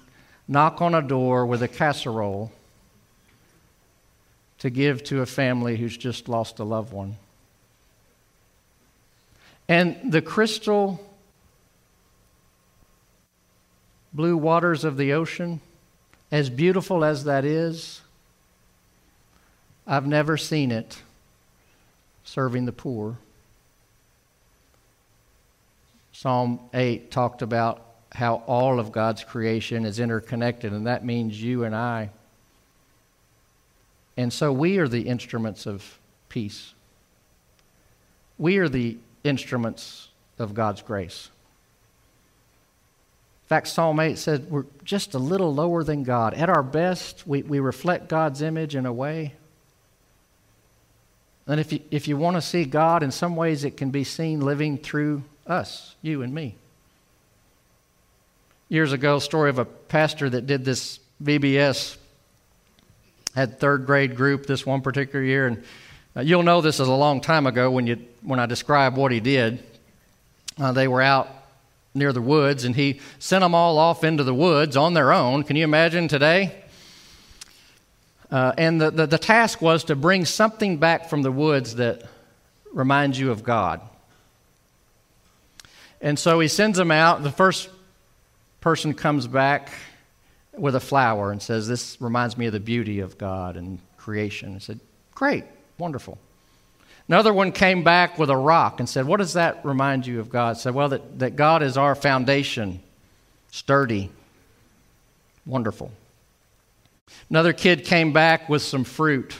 knock 0.47 0.81
on 0.81 0.95
a 0.95 1.01
door 1.01 1.45
with 1.45 1.61
a 1.61 1.67
casserole 1.67 2.51
to 4.59 4.69
give 4.69 5.03
to 5.03 5.21
a 5.21 5.25
family 5.25 5.75
who's 5.75 5.97
just 5.97 6.29
lost 6.29 6.59
a 6.59 6.63
loved 6.63 6.93
one. 6.93 7.17
And 9.67 10.11
the 10.11 10.21
crystal 10.21 11.05
blue 14.13 14.37
waters 14.37 14.83
of 14.83 14.95
the 14.95 15.13
ocean, 15.13 15.59
as 16.35 16.49
beautiful 16.49 17.05
as 17.05 17.23
that 17.23 17.45
is, 17.45 18.01
I've 19.87 20.05
never 20.05 20.35
seen 20.35 20.69
it 20.69 21.01
serving 22.25 22.65
the 22.65 22.73
poor. 22.73 23.15
Psalm 26.11 26.59
8 26.73 27.09
talked 27.09 27.41
about 27.41 27.85
how 28.11 28.43
all 28.47 28.81
of 28.81 28.91
God's 28.91 29.23
creation 29.23 29.85
is 29.85 29.97
interconnected, 29.97 30.73
and 30.73 30.87
that 30.87 31.05
means 31.05 31.41
you 31.41 31.63
and 31.63 31.73
I. 31.73 32.09
And 34.17 34.33
so 34.33 34.51
we 34.51 34.77
are 34.79 34.89
the 34.89 35.03
instruments 35.03 35.65
of 35.65 35.99
peace. 36.27 36.73
We 38.37 38.57
are 38.57 38.67
the 38.67 38.97
instruments 39.23 40.09
of 40.37 40.53
God's 40.53 40.81
grace. 40.81 41.29
In 43.45 43.49
fact, 43.49 43.67
Psalm 43.67 43.99
8 43.99 44.17
said 44.17 44.49
we're 44.49 44.65
just 44.83 45.13
a 45.13 45.19
little 45.19 45.53
lower 45.53 45.83
than 45.83 46.01
God. 46.01 46.33
At 46.33 46.49
our 46.49 46.63
best, 46.63 47.27
we, 47.27 47.43
we 47.43 47.59
reflect 47.59 48.09
God's 48.09 48.41
image 48.41 48.75
in 48.75 48.87
a 48.87 48.91
way. 48.91 49.33
And 51.45 51.59
if 51.59 51.71
you, 51.71 51.79
if 51.91 52.07
you 52.07 52.17
want 52.17 52.37
to 52.37 52.41
see 52.41 52.65
God, 52.65 53.03
in 53.03 53.11
some 53.11 53.35
ways 53.35 53.63
it 53.63 53.77
can 53.77 53.91
be 53.91 54.03
seen 54.03 54.41
living 54.41 54.79
through 54.79 55.21
us, 55.45 55.93
you 56.01 56.23
and 56.23 56.33
me. 56.33 56.55
Years 58.67 58.93
ago, 58.93 59.19
story 59.19 59.51
of 59.51 59.59
a 59.59 59.65
pastor 59.65 60.27
that 60.27 60.47
did 60.47 60.65
this 60.65 60.99
VBS, 61.23 61.97
had 63.35 63.59
third 63.59 63.85
grade 63.85 64.15
group 64.15 64.47
this 64.47 64.65
one 64.65 64.81
particular 64.81 65.23
year, 65.23 65.45
and 65.45 65.63
uh, 66.17 66.21
you'll 66.21 66.41
know 66.41 66.61
this 66.61 66.79
is 66.79 66.87
a 66.87 66.93
long 66.93 67.21
time 67.21 67.45
ago 67.45 67.69
when 67.69 67.85
you 67.85 68.03
when 68.23 68.39
I 68.39 68.47
describe 68.47 68.97
what 68.97 69.11
he 69.11 69.19
did. 69.19 69.61
Uh, 70.57 70.71
they 70.71 70.87
were 70.87 71.01
out 71.03 71.29
near 71.95 72.13
the 72.13 72.21
woods, 72.21 72.65
and 72.65 72.75
he 72.75 72.99
sent 73.19 73.41
them 73.41 73.55
all 73.55 73.77
off 73.77 74.03
into 74.03 74.23
the 74.23 74.33
woods 74.33 74.77
on 74.77 74.93
their 74.93 75.11
own. 75.11 75.43
Can 75.43 75.55
you 75.55 75.63
imagine 75.63 76.07
today? 76.07 76.63
Uh, 78.29 78.53
and 78.57 78.81
the, 78.81 78.91
the, 78.91 79.07
the 79.07 79.17
task 79.17 79.61
was 79.61 79.85
to 79.85 79.95
bring 79.95 80.25
something 80.25 80.77
back 80.77 81.09
from 81.09 81.21
the 81.21 81.31
woods 81.31 81.75
that 81.75 82.03
reminds 82.73 83.17
you 83.17 83.31
of 83.31 83.43
God. 83.43 83.81
And 86.01 86.19
so 86.19 86.39
he 86.39 86.47
sends 86.47 86.77
them 86.77 86.91
out. 86.91 87.23
The 87.23 87.31
first 87.31 87.69
person 88.61 88.93
comes 88.93 89.27
back 89.27 89.71
with 90.53 90.75
a 90.75 90.79
flower 90.79 91.31
and 91.31 91.41
says, 91.41 91.67
This 91.67 91.99
reminds 92.01 92.37
me 92.37 92.47
of 92.47 92.53
the 92.53 92.59
beauty 92.59 92.99
of 92.99 93.17
God 93.17 93.57
and 93.57 93.79
creation. 93.97 94.55
I 94.55 94.59
said, 94.59 94.79
Great, 95.13 95.45
wonderful. 95.77 96.17
Another 97.07 97.33
one 97.33 97.51
came 97.51 97.83
back 97.83 98.17
with 98.17 98.29
a 98.29 98.37
rock 98.37 98.79
and 98.79 98.89
said, 98.89 99.05
What 99.05 99.17
does 99.17 99.33
that 99.33 99.63
remind 99.63 100.07
you 100.07 100.19
of 100.19 100.29
God? 100.29 100.57
Said, 100.57 100.73
Well, 100.73 100.89
that, 100.89 101.19
that 101.19 101.35
God 101.35 101.61
is 101.61 101.77
our 101.77 101.93
foundation, 101.93 102.81
sturdy, 103.51 104.09
wonderful. 105.45 105.91
Another 107.29 107.53
kid 107.53 107.85
came 107.85 108.11
back 108.11 108.49
with 108.49 108.61
some 108.61 108.83
fruit. 108.83 109.35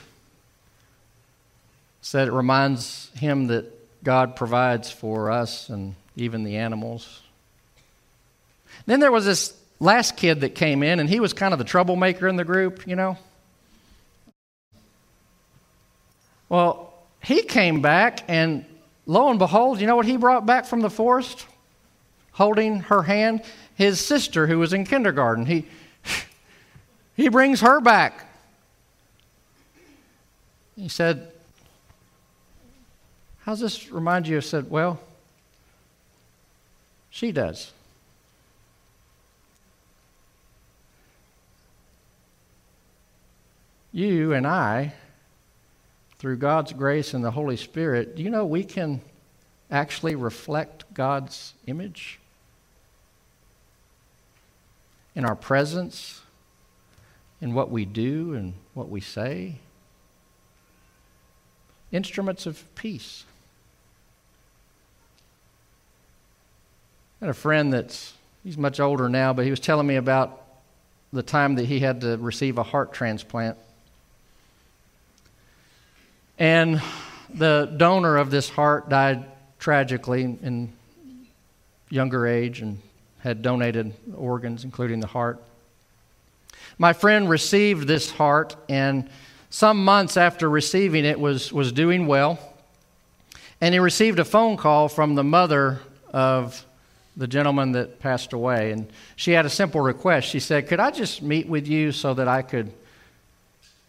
Said 2.01 2.28
it 2.28 2.34
reminds 2.34 3.10
him 3.15 3.47
that 3.47 3.71
God 4.04 4.36
provides 4.36 4.91
for 4.91 5.32
us 5.32 5.69
and 5.69 5.95
even 6.15 6.43
the 6.43 6.58
animals. 6.58 7.21
Then 8.86 8.99
there 8.99 9.12
was 9.12 9.25
this 9.25 9.54
last 9.80 10.15
kid 10.15 10.41
that 10.41 10.54
came 10.54 10.84
in, 10.84 10.99
and 10.99 11.10
he 11.10 11.19
was 11.19 11.34
kind 11.34 11.54
of 11.54 11.58
the 11.58 11.65
troublemaker 11.65 12.28
in 12.28 12.36
the 12.36 12.43
group, 12.43 12.88
you 12.88 12.95
know. 12.95 13.17
Well, 16.47 16.85
he 17.25 17.41
came 17.41 17.81
back, 17.81 18.23
and 18.27 18.65
lo 19.07 19.29
and 19.29 19.39
behold, 19.39 19.81
you 19.81 19.88
know 19.88 19.95
what 19.95 20.05
he 20.05 20.15
brought 20.15 20.45
back 20.45 20.65
from 20.65 20.81
the 20.81 20.91
forest? 20.91 21.47
Holding 22.33 22.81
her 22.81 23.01
hand? 23.01 23.41
His 23.73 23.99
sister, 23.99 24.45
who 24.45 24.59
was 24.59 24.73
in 24.73 24.85
kindergarten. 24.85 25.47
He, 25.47 25.65
he 27.15 27.29
brings 27.29 27.61
her 27.61 27.81
back. 27.81 28.29
He 30.75 30.88
said, 30.88 31.31
How's 33.39 33.59
this 33.59 33.91
remind 33.91 34.27
you? 34.27 34.38
I 34.38 34.41
said, 34.41 34.69
Well, 34.69 34.99
she 37.09 37.31
does. 37.31 37.71
You 43.91 44.33
and 44.33 44.45
I, 44.45 44.93
through 46.25 46.38
God's 46.38 46.73
grace 46.73 47.13
and 47.13 47.23
the 47.23 47.29
Holy 47.29 47.55
Spirit, 47.55 48.15
do 48.15 48.23
you 48.23 48.31
know 48.31 48.47
we 48.47 48.63
can 48.63 48.99
actually 49.69 50.15
reflect 50.15 50.83
God's 50.91 51.53
image? 51.67 52.17
In 55.13 55.23
our 55.23 55.35
presence, 55.35 56.23
in 57.41 57.53
what 57.53 57.69
we 57.69 57.85
do 57.85 58.33
and 58.33 58.55
what 58.73 58.89
we 58.89 59.01
say. 59.01 59.57
Instruments 61.91 62.47
of 62.47 62.63
peace. 62.73 63.23
I 67.21 67.25
had 67.25 67.29
a 67.29 67.35
friend 67.35 67.71
that's, 67.71 68.15
he's 68.43 68.57
much 68.57 68.79
older 68.79 69.09
now, 69.09 69.31
but 69.31 69.45
he 69.45 69.51
was 69.51 69.59
telling 69.59 69.85
me 69.85 69.97
about 69.97 70.41
the 71.13 71.21
time 71.21 71.53
that 71.53 71.65
he 71.65 71.81
had 71.81 72.01
to 72.01 72.17
receive 72.17 72.57
a 72.57 72.63
heart 72.63 72.93
transplant. 72.93 73.59
And 76.38 76.82
the 77.34 77.74
donor 77.78 78.17
of 78.17 78.30
this 78.30 78.50
heart 78.50 78.89
died 78.89 79.26
tragically 79.60 80.24
in 80.24 80.74
younger 81.89 82.28
age 82.28 82.62
and 82.62 82.80
had 83.19 83.41
donated 83.41 83.93
organs, 84.15 84.63
including 84.63 85.00
the 85.00 85.08
heart. 85.08 85.41
My 86.78 86.93
friend 86.93 87.30
received 87.30 87.88
this 87.88 88.12
heart, 88.12 88.56
and 88.67 89.10
some 89.50 89.84
months 89.84 90.17
after 90.17 90.50
receiving 90.50 91.06
it, 91.06 91.19
was, 91.19 91.54
was 91.54 91.71
doing 91.71 92.06
well. 92.06 92.38
And 93.62 93.74
he 93.74 93.80
received 93.80 94.19
a 94.19 94.26
phone 94.26 94.58
call 94.58 94.89
from 94.89 95.15
the 95.15 95.24
mother 95.24 95.80
of 96.12 96.65
the 97.15 97.28
gentleman 97.28 97.71
that 97.71 98.00
passed 98.00 98.34
away. 98.34 98.71
And 98.71 98.91
she 99.15 99.32
had 99.32 99.45
a 99.45 99.50
simple 99.50 99.80
request. 99.80 100.28
She 100.28 100.41
said, 100.41 100.67
Could 100.67 100.82
I 100.82 100.91
just 100.91 101.21
meet 101.21 101.48
with 101.48 101.67
you 101.67 101.93
so 101.93 102.13
that 102.13 102.28
I 102.28 102.41
could 102.41 102.74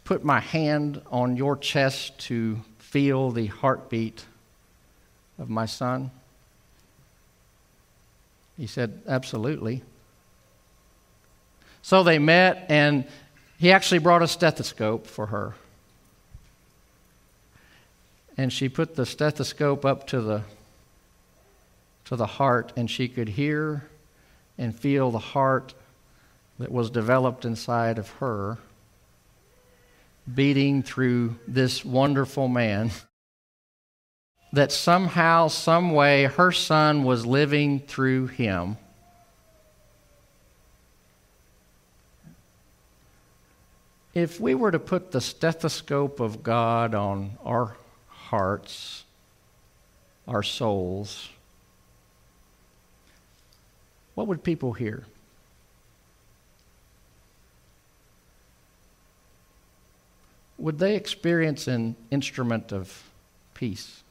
put 0.06 0.24
my 0.24 0.38
hand 0.38 1.02
on 1.10 1.36
your 1.36 1.56
chest 1.56 2.16
to 2.16 2.60
feel 2.78 3.32
the 3.32 3.46
heartbeat 3.46 4.24
of 5.36 5.50
my 5.50 5.66
son? 5.66 6.12
He 8.56 8.68
said, 8.68 9.02
Absolutely. 9.06 9.82
So 11.82 12.02
they 12.02 12.18
met, 12.18 12.66
and 12.68 13.04
he 13.58 13.72
actually 13.72 13.98
brought 13.98 14.22
a 14.22 14.28
stethoscope 14.28 15.06
for 15.06 15.26
her. 15.26 15.54
And 18.38 18.52
she 18.52 18.68
put 18.68 18.94
the 18.94 19.06
stethoscope 19.06 19.84
up 19.84 20.06
to 20.08 20.20
the, 20.20 20.42
to 22.06 22.16
the 22.16 22.26
heart, 22.26 22.72
and 22.76 22.90
she 22.90 23.08
could 23.08 23.30
hear 23.30 23.88
and 24.56 24.74
feel 24.74 25.10
the 25.10 25.18
heart 25.18 25.74
that 26.58 26.70
was 26.70 26.90
developed 26.90 27.44
inside 27.44 27.98
of 27.98 28.08
her 28.20 28.58
beating 30.32 30.82
through 30.82 31.36
this 31.46 31.84
wonderful 31.84 32.48
man. 32.48 32.90
That 34.52 34.72
somehow, 34.72 35.48
some 35.48 35.92
way, 35.92 36.24
her 36.24 36.52
son 36.52 37.04
was 37.04 37.26
living 37.26 37.80
through 37.80 38.28
him. 38.28 38.78
If 44.14 44.40
we 44.40 44.54
were 44.54 44.70
to 44.70 44.78
put 44.78 45.12
the 45.12 45.20
stethoscope 45.20 46.20
of 46.20 46.42
God 46.42 46.94
on 46.94 47.32
our 47.44 47.76
hearts, 48.08 49.04
our 50.26 50.42
souls, 50.42 51.28
what 54.14 54.26
would 54.26 54.42
people 54.42 54.72
hear? 54.72 55.04
Would 60.66 60.80
they 60.80 60.96
experience 60.96 61.68
an 61.68 61.94
instrument 62.10 62.72
of 62.72 63.04
peace? 63.54 64.02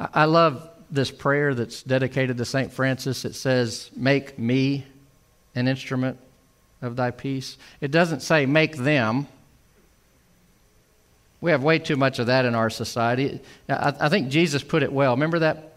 I 0.00 0.24
love 0.24 0.68
this 0.90 1.12
prayer 1.12 1.54
that's 1.54 1.84
dedicated 1.84 2.36
to 2.38 2.44
St. 2.44 2.72
Francis. 2.72 3.24
It 3.24 3.36
says, 3.36 3.88
Make 3.94 4.36
me 4.36 4.84
an 5.54 5.68
instrument 5.68 6.18
of 6.82 6.96
thy 6.96 7.12
peace. 7.12 7.56
It 7.80 7.92
doesn't 7.92 8.18
say 8.18 8.46
make 8.46 8.76
them. 8.76 9.28
We 11.40 11.52
have 11.52 11.62
way 11.62 11.78
too 11.78 11.94
much 11.94 12.18
of 12.18 12.26
that 12.26 12.46
in 12.46 12.56
our 12.56 12.68
society. 12.68 13.38
I, 13.68 14.08
think 14.08 14.28
Jesus 14.30 14.64
put 14.64 14.82
it 14.82 14.92
well. 14.92 15.12
Remember 15.12 15.38
that 15.38 15.74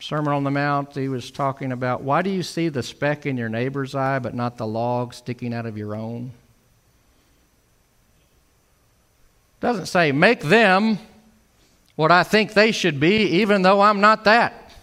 Sermon 0.00 0.34
on 0.34 0.44
the 0.44 0.50
Mount? 0.50 0.94
He 0.94 1.08
was 1.08 1.30
talking 1.30 1.72
about 1.72 2.02
why 2.02 2.20
do 2.20 2.28
you 2.28 2.42
see 2.42 2.68
the 2.68 2.82
speck 2.82 3.24
in 3.24 3.38
your 3.38 3.48
neighbor's 3.48 3.94
eye 3.94 4.18
but 4.18 4.34
not 4.34 4.58
the 4.58 4.66
log 4.66 5.14
sticking 5.14 5.54
out 5.54 5.64
of 5.64 5.78
your 5.78 5.94
own? 5.94 6.32
Doesn't 9.60 9.86
say 9.86 10.12
make 10.12 10.40
them 10.40 10.98
what 11.96 12.12
I 12.12 12.22
think 12.22 12.52
they 12.52 12.70
should 12.70 13.00
be, 13.00 13.40
even 13.40 13.62
though 13.62 13.80
I'm 13.80 14.00
not 14.00 14.24
that. 14.24 14.52
It 14.52 14.74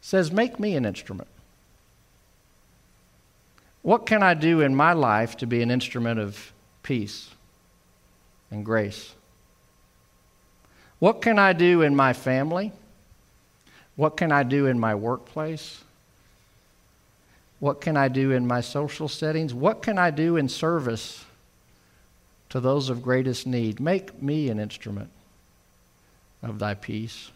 says 0.00 0.32
make 0.32 0.58
me 0.58 0.74
an 0.74 0.84
instrument. 0.84 1.28
What 3.82 4.04
can 4.04 4.22
I 4.22 4.34
do 4.34 4.60
in 4.60 4.74
my 4.74 4.92
life 4.92 5.36
to 5.38 5.46
be 5.46 5.62
an 5.62 5.70
instrument 5.70 6.18
of 6.20 6.52
peace 6.82 7.30
and 8.50 8.64
grace? 8.64 9.14
What 10.98 11.22
can 11.22 11.38
I 11.38 11.52
do 11.52 11.82
in 11.82 11.96
my 11.96 12.12
family? 12.12 12.72
What 13.96 14.16
can 14.16 14.32
I 14.32 14.42
do 14.42 14.66
in 14.66 14.78
my 14.78 14.94
workplace? 14.94 15.82
What 17.58 17.80
can 17.80 17.96
I 17.96 18.08
do 18.08 18.32
in 18.32 18.46
my 18.46 18.60
social 18.60 19.08
settings? 19.08 19.54
What 19.54 19.82
can 19.82 19.98
I 19.98 20.10
do 20.10 20.36
in 20.36 20.48
service 20.48 21.24
to 22.50 22.60
those 22.60 22.90
of 22.90 23.02
greatest 23.02 23.46
need? 23.46 23.80
Make 23.80 24.22
me 24.22 24.48
an 24.48 24.60
instrument 24.60 25.10
of 26.42 26.58
thy 26.58 26.74
peace. 26.74 27.30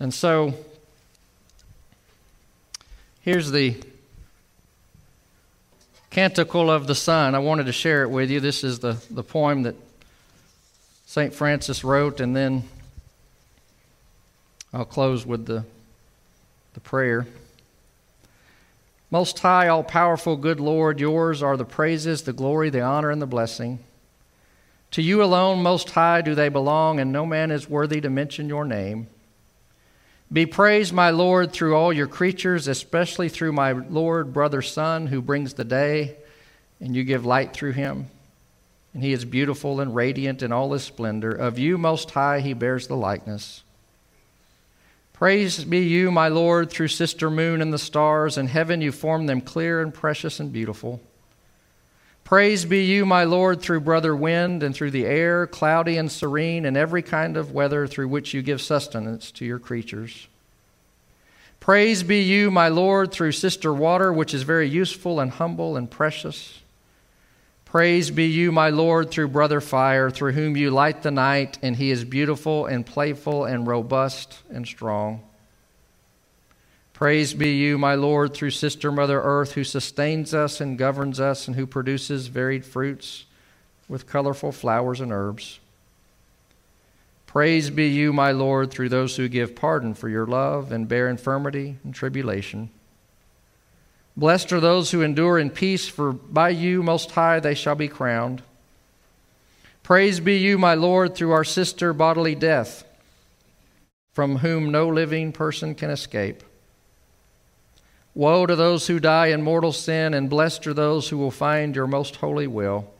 And 0.00 0.12
so, 0.12 0.54
Here's 3.22 3.52
the 3.52 3.76
Canticle 6.10 6.72
of 6.72 6.88
the 6.88 6.94
Sun. 6.96 7.36
I 7.36 7.38
wanted 7.38 7.66
to 7.66 7.72
share 7.72 8.02
it 8.02 8.08
with 8.08 8.32
you. 8.32 8.40
This 8.40 8.64
is 8.64 8.80
the, 8.80 9.00
the 9.10 9.22
poem 9.22 9.62
that 9.62 9.76
St. 11.06 11.32
Francis 11.32 11.84
wrote, 11.84 12.18
and 12.18 12.34
then 12.34 12.64
I'll 14.72 14.84
close 14.84 15.24
with 15.24 15.46
the, 15.46 15.64
the 16.74 16.80
prayer. 16.80 17.28
Most 19.12 19.40
high, 19.40 19.68
all 19.68 19.84
powerful, 19.84 20.38
good 20.38 20.58
Lord, 20.58 20.98
yours 20.98 21.42
are 21.42 21.58
the 21.58 21.66
praises, 21.66 22.22
the 22.22 22.32
glory, 22.32 22.70
the 22.70 22.80
honor, 22.80 23.10
and 23.10 23.20
the 23.20 23.26
blessing. 23.26 23.78
To 24.92 25.02
you 25.02 25.22
alone, 25.22 25.62
most 25.62 25.90
high, 25.90 26.22
do 26.22 26.34
they 26.34 26.48
belong, 26.48 26.98
and 26.98 27.12
no 27.12 27.26
man 27.26 27.50
is 27.50 27.68
worthy 27.68 28.00
to 28.00 28.08
mention 28.08 28.48
your 28.48 28.64
name. 28.64 29.08
Be 30.32 30.46
praised, 30.46 30.94
my 30.94 31.10
Lord, 31.10 31.52
through 31.52 31.76
all 31.76 31.92
your 31.92 32.06
creatures, 32.06 32.66
especially 32.66 33.28
through 33.28 33.52
my 33.52 33.72
Lord, 33.72 34.32
brother, 34.32 34.62
son, 34.62 35.08
who 35.08 35.20
brings 35.20 35.52
the 35.52 35.64
day, 35.64 36.16
and 36.80 36.96
you 36.96 37.04
give 37.04 37.26
light 37.26 37.52
through 37.52 37.72
him. 37.72 38.06
And 38.94 39.02
he 39.02 39.12
is 39.12 39.26
beautiful 39.26 39.78
and 39.78 39.94
radiant 39.94 40.42
in 40.42 40.52
all 40.52 40.72
his 40.72 40.84
splendor. 40.84 41.32
Of 41.32 41.58
you, 41.58 41.76
Most 41.76 42.12
High, 42.12 42.40
he 42.40 42.54
bears 42.54 42.86
the 42.86 42.96
likeness. 42.96 43.62
Praise 45.22 45.62
be 45.62 45.78
you, 45.78 46.10
my 46.10 46.26
Lord, 46.26 46.68
through 46.68 46.88
sister 46.88 47.30
moon 47.30 47.62
and 47.62 47.72
the 47.72 47.78
stars. 47.78 48.36
In 48.36 48.48
heaven 48.48 48.80
you 48.80 48.90
form 48.90 49.26
them 49.26 49.40
clear 49.40 49.80
and 49.80 49.94
precious 49.94 50.40
and 50.40 50.52
beautiful. 50.52 51.00
Praise 52.24 52.64
be 52.64 52.82
you, 52.82 53.06
my 53.06 53.22
Lord, 53.22 53.62
through 53.62 53.82
brother 53.82 54.16
wind 54.16 54.64
and 54.64 54.74
through 54.74 54.90
the 54.90 55.06
air, 55.06 55.46
cloudy 55.46 55.96
and 55.96 56.10
serene, 56.10 56.64
and 56.66 56.76
every 56.76 57.02
kind 57.02 57.36
of 57.36 57.52
weather 57.52 57.86
through 57.86 58.08
which 58.08 58.34
you 58.34 58.42
give 58.42 58.60
sustenance 58.60 59.30
to 59.30 59.44
your 59.44 59.60
creatures. 59.60 60.26
Praise 61.60 62.02
be 62.02 62.20
you, 62.20 62.50
my 62.50 62.66
Lord, 62.66 63.12
through 63.12 63.30
sister 63.30 63.72
water, 63.72 64.12
which 64.12 64.34
is 64.34 64.42
very 64.42 64.68
useful 64.68 65.20
and 65.20 65.30
humble 65.30 65.76
and 65.76 65.88
precious. 65.88 66.61
Praise 67.72 68.10
be 68.10 68.26
you, 68.26 68.52
my 68.52 68.68
Lord, 68.68 69.10
through 69.10 69.28
brother 69.28 69.58
fire, 69.58 70.10
through 70.10 70.32
whom 70.32 70.58
you 70.58 70.70
light 70.70 71.00
the 71.00 71.10
night, 71.10 71.58
and 71.62 71.74
he 71.74 71.90
is 71.90 72.04
beautiful 72.04 72.66
and 72.66 72.84
playful 72.84 73.46
and 73.46 73.66
robust 73.66 74.40
and 74.50 74.66
strong. 74.66 75.22
Praise 76.92 77.32
be 77.32 77.52
you, 77.52 77.78
my 77.78 77.94
Lord, 77.94 78.34
through 78.34 78.50
Sister 78.50 78.92
Mother 78.92 79.22
Earth, 79.22 79.52
who 79.52 79.64
sustains 79.64 80.34
us 80.34 80.60
and 80.60 80.76
governs 80.76 81.18
us, 81.18 81.46
and 81.46 81.56
who 81.56 81.66
produces 81.66 82.26
varied 82.26 82.66
fruits 82.66 83.24
with 83.88 84.06
colorful 84.06 84.52
flowers 84.52 85.00
and 85.00 85.10
herbs. 85.10 85.58
Praise 87.24 87.70
be 87.70 87.88
you, 87.88 88.12
my 88.12 88.32
Lord, 88.32 88.70
through 88.70 88.90
those 88.90 89.16
who 89.16 89.28
give 89.28 89.56
pardon 89.56 89.94
for 89.94 90.10
your 90.10 90.26
love 90.26 90.72
and 90.72 90.88
bear 90.88 91.08
infirmity 91.08 91.78
and 91.84 91.94
tribulation. 91.94 92.68
Blessed 94.16 94.52
are 94.52 94.60
those 94.60 94.90
who 94.90 95.00
endure 95.00 95.38
in 95.38 95.50
peace, 95.50 95.88
for 95.88 96.12
by 96.12 96.50
you, 96.50 96.82
Most 96.82 97.12
High, 97.12 97.40
they 97.40 97.54
shall 97.54 97.74
be 97.74 97.88
crowned. 97.88 98.42
Praise 99.82 100.20
be 100.20 100.36
you, 100.36 100.58
my 100.58 100.74
Lord, 100.74 101.14
through 101.14 101.32
our 101.32 101.44
sister 101.44 101.92
bodily 101.92 102.34
death, 102.34 102.84
from 104.12 104.36
whom 104.36 104.70
no 104.70 104.88
living 104.88 105.32
person 105.32 105.74
can 105.74 105.90
escape. 105.90 106.42
Woe 108.14 108.44
to 108.44 108.54
those 108.54 108.86
who 108.86 109.00
die 109.00 109.28
in 109.28 109.42
mortal 109.42 109.72
sin, 109.72 110.12
and 110.12 110.28
blessed 110.28 110.66
are 110.66 110.74
those 110.74 111.08
who 111.08 111.16
will 111.16 111.30
find 111.30 111.74
your 111.74 111.86
most 111.86 112.16
holy 112.16 112.46
will, 112.46 112.92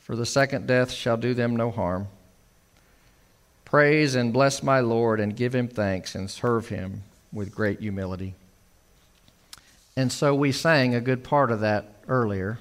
for 0.00 0.16
the 0.16 0.26
second 0.26 0.66
death 0.66 0.90
shall 0.90 1.16
do 1.16 1.32
them 1.32 1.54
no 1.54 1.70
harm. 1.70 2.08
Praise 3.64 4.16
and 4.16 4.32
bless 4.32 4.62
my 4.62 4.80
Lord, 4.80 5.20
and 5.20 5.36
give 5.36 5.54
him 5.54 5.68
thanks, 5.68 6.16
and 6.16 6.28
serve 6.28 6.68
him 6.68 7.04
with 7.32 7.54
great 7.54 7.78
humility. 7.78 8.34
And 9.96 10.10
so 10.10 10.34
we 10.34 10.52
sang 10.52 10.94
a 10.94 11.00
good 11.00 11.22
part 11.22 11.50
of 11.50 11.60
that 11.60 11.92
earlier. 12.08 12.58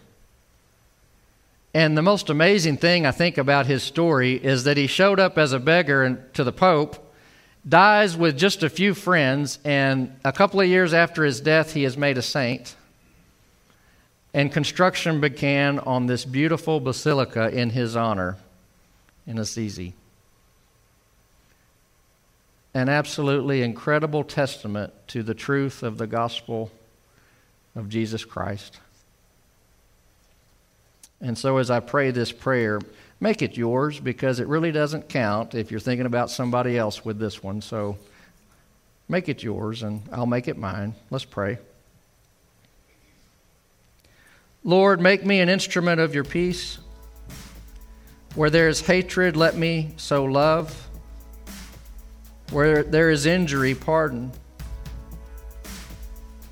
And 1.74 1.98
the 1.98 2.02
most 2.02 2.30
amazing 2.30 2.78
thing 2.78 3.06
I 3.06 3.12
think 3.12 3.38
about 3.38 3.66
his 3.66 3.84
story 3.84 4.34
is 4.34 4.66
that 4.66 4.76
he 4.76 4.88
showed 4.88 5.20
up 5.20 5.38
as 5.38 5.54
a 5.54 5.60
beggar 5.60 6.28
to 6.34 6.44
the 6.44 6.52
Pope, 6.52 7.14
dies 7.68 8.18
with 8.18 8.38
just 8.38 8.64
a 8.64 8.70
few 8.70 8.94
friends, 8.94 9.60
and 9.64 10.14
a 10.26 10.34
couple 10.34 10.60
of 10.60 10.68
years 10.68 10.94
after 10.94 11.24
his 11.24 11.40
death, 11.40 11.74
he 11.74 11.86
is 11.86 11.96
made 11.96 12.18
a 12.18 12.22
saint. 12.22 12.76
And 14.34 14.52
construction 14.52 15.22
began 15.22 15.80
on 15.80 16.08
this 16.08 16.26
beautiful 16.26 16.80
basilica 16.80 17.50
in 17.50 17.70
his 17.70 17.96
honor 17.96 18.38
in 19.26 19.38
Assisi. 19.38 19.94
An 22.74 22.90
absolutely 22.90 23.62
incredible 23.62 24.24
testament 24.24 24.94
to 25.08 25.24
the 25.24 25.34
truth 25.34 25.84
of 25.84 25.98
the 25.98 26.08
gospel 26.08 26.72
of 27.76 27.90
Jesus 27.90 28.26
Christ. 28.26 28.80
And 31.22 31.38
so, 31.38 31.58
as 31.58 31.70
I 31.70 31.80
pray 31.80 32.12
this 32.12 32.32
prayer, 32.32 32.80
make 33.20 33.42
it 33.42 33.56
yours 33.56 34.00
because 34.00 34.40
it 34.40 34.48
really 34.48 34.72
doesn't 34.72 35.08
count 35.08 35.54
if 35.54 35.70
you're 35.70 35.80
thinking 35.80 36.08
about 36.08 36.32
somebody 36.32 36.78
else 36.78 37.06
with 37.06 37.20
this 37.20 37.44
one. 37.44 37.62
So, 37.62 37.98
make 39.08 39.30
it 39.30 39.44
yours 39.44 39.84
and 39.84 40.02
I'll 40.12 40.26
make 40.26 40.48
it 40.48 40.58
mine. 40.58 40.96
Let's 41.12 41.26
pray. 41.26 41.60
Lord, 44.64 45.00
make 45.00 45.26
me 45.26 45.40
an 45.40 45.50
instrument 45.50 46.00
of 46.00 46.14
your 46.14 46.24
peace. 46.24 46.80
Where 48.36 48.50
there 48.50 48.70
is 48.70 48.82
hatred, 48.82 49.36
let 49.36 49.56
me 49.56 49.94
sow 49.98 50.24
love. 50.24 50.88
Where 52.52 52.84
there 52.84 53.10
is 53.10 53.26
injury, 53.26 53.76
pardon. 53.76 54.32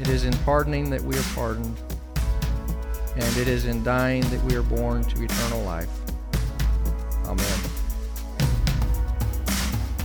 it 0.00 0.08
is 0.08 0.24
in 0.24 0.32
pardoning 0.38 0.88
that 0.88 1.02
we 1.02 1.14
are 1.14 1.22
pardoned, 1.34 1.76
and 3.16 3.36
it 3.36 3.46
is 3.46 3.66
in 3.66 3.84
dying 3.84 4.22
that 4.30 4.42
we 4.44 4.56
are 4.56 4.62
born 4.62 5.04
to 5.04 5.22
eternal 5.22 5.60
life. 5.64 5.90
Amen. 7.26 7.60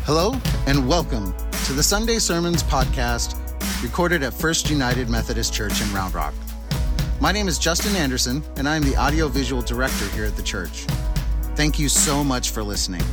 Hello, 0.04 0.38
and 0.68 0.86
welcome 0.86 1.34
to 1.64 1.72
the 1.72 1.82
Sunday 1.82 2.20
Sermons 2.20 2.62
podcast 2.62 3.40
recorded 3.82 4.22
at 4.22 4.34
First 4.34 4.70
United 4.70 5.08
Methodist 5.08 5.54
Church 5.54 5.82
in 5.82 5.92
Round 5.94 6.14
Rock. 6.14 6.34
My 7.22 7.32
name 7.32 7.48
is 7.48 7.58
Justin 7.58 7.96
Anderson, 7.96 8.44
and 8.58 8.68
I 8.68 8.76
am 8.76 8.84
the 8.84 8.98
audiovisual 8.98 9.62
director 9.62 10.10
here 10.10 10.26
at 10.26 10.36
the 10.36 10.44
church. 10.44 10.86
Thank 11.56 11.80
you 11.80 11.88
so 11.88 12.22
much 12.22 12.50
for 12.50 12.64
listening. 12.64 13.04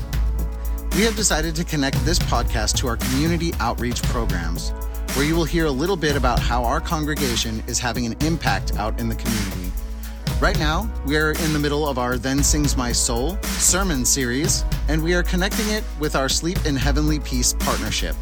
We 0.97 1.03
have 1.03 1.14
decided 1.14 1.55
to 1.57 1.64
connect 1.64 2.05
this 2.05 2.18
podcast 2.18 2.77
to 2.79 2.88
our 2.88 2.97
community 2.97 3.53
outreach 3.61 4.03
programs 4.03 4.73
where 5.14 5.27
you 5.27 5.37
will 5.37 5.44
hear 5.44 5.66
a 5.66 5.70
little 5.70 5.96
bit 5.96 6.16
about 6.16 6.38
how 6.38 6.64
our 6.64 6.81
congregation 6.81 7.62
is 7.66 7.79
having 7.79 8.07
an 8.07 8.16
impact 8.22 8.77
out 8.79 8.98
in 8.98 9.11
the 9.11 9.14
community. 9.14 9.70
Right 10.40 10.59
now, 10.59 10.90
we 11.05 11.18
are 11.18 11.33
in 11.33 11.53
the 11.53 11.59
middle 11.59 11.87
of 11.87 11.98
our 11.98 12.16
Then 12.16 12.42
Sings 12.42 12.79
My 12.79 12.92
Soul 12.92 13.37
sermon 13.42 14.07
series, 14.07 14.64
and 14.88 15.03
we 15.05 15.12
are 15.12 15.22
connecting 15.22 15.68
it 15.68 15.85
with 16.01 16.16
our 16.16 16.31
Sleep 16.31 16.64
in 16.64 16.77
Heavenly 16.77 17.20
Peace 17.20 17.53
partnership. 17.53 18.16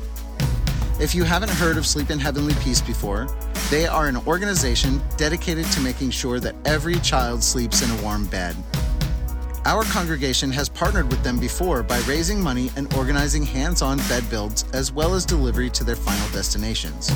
If 1.00 1.14
you 1.14 1.22
haven't 1.22 1.50
heard 1.50 1.76
of 1.76 1.86
Sleep 1.86 2.10
in 2.10 2.18
Heavenly 2.18 2.54
Peace 2.54 2.80
before, 2.80 3.28
they 3.70 3.86
are 3.86 4.08
an 4.08 4.16
organization 4.26 5.00
dedicated 5.16 5.66
to 5.66 5.80
making 5.80 6.10
sure 6.10 6.40
that 6.40 6.56
every 6.64 6.96
child 6.96 7.42
sleeps 7.42 7.82
in 7.82 7.90
a 7.96 8.02
warm 8.02 8.26
bed. 8.26 8.56
Our 9.66 9.84
congregation 9.84 10.50
has 10.52 10.70
partnered 10.70 11.10
with 11.10 11.22
them 11.22 11.38
before 11.38 11.82
by 11.82 11.98
raising 12.00 12.40
money 12.40 12.70
and 12.76 12.90
organizing 12.94 13.42
hands 13.42 13.82
on 13.82 13.98
bed 14.08 14.24
builds 14.30 14.64
as 14.72 14.90
well 14.90 15.12
as 15.14 15.26
delivery 15.26 15.68
to 15.70 15.84
their 15.84 15.96
final 15.96 16.26
destinations. 16.30 17.12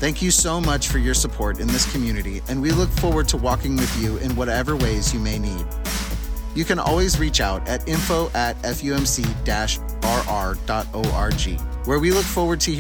Thank 0.01 0.23
you 0.23 0.31
so 0.33 0.61
much 0.61 0.89
for 0.89 0.99
your 0.99 1.15
support 1.15 1.61
in 1.61 1.69
this 1.69 1.93
community, 1.93 2.43
and 2.49 2.61
we 2.61 2.73
look 2.73 2.89
forward 2.89 3.29
to 3.29 3.37
walking 3.37 3.77
with 3.77 4.03
you 4.03 4.17
in 4.17 4.35
whatever 4.35 4.75
ways 4.75 5.15
you 5.15 5.21
may 5.21 5.39
need. 5.39 5.65
You 6.55 6.65
can 6.65 6.79
always 6.79 7.19
reach 7.19 7.41
out 7.41 7.69
at 7.69 7.89
info 7.89 8.31
at 8.35 8.61
fumc-rr.org, 8.63 9.51
where 11.87 11.99
we 11.99 12.13
look 12.13 12.25
forward 12.25 12.61
to 12.61 12.73
hearing 12.73 12.79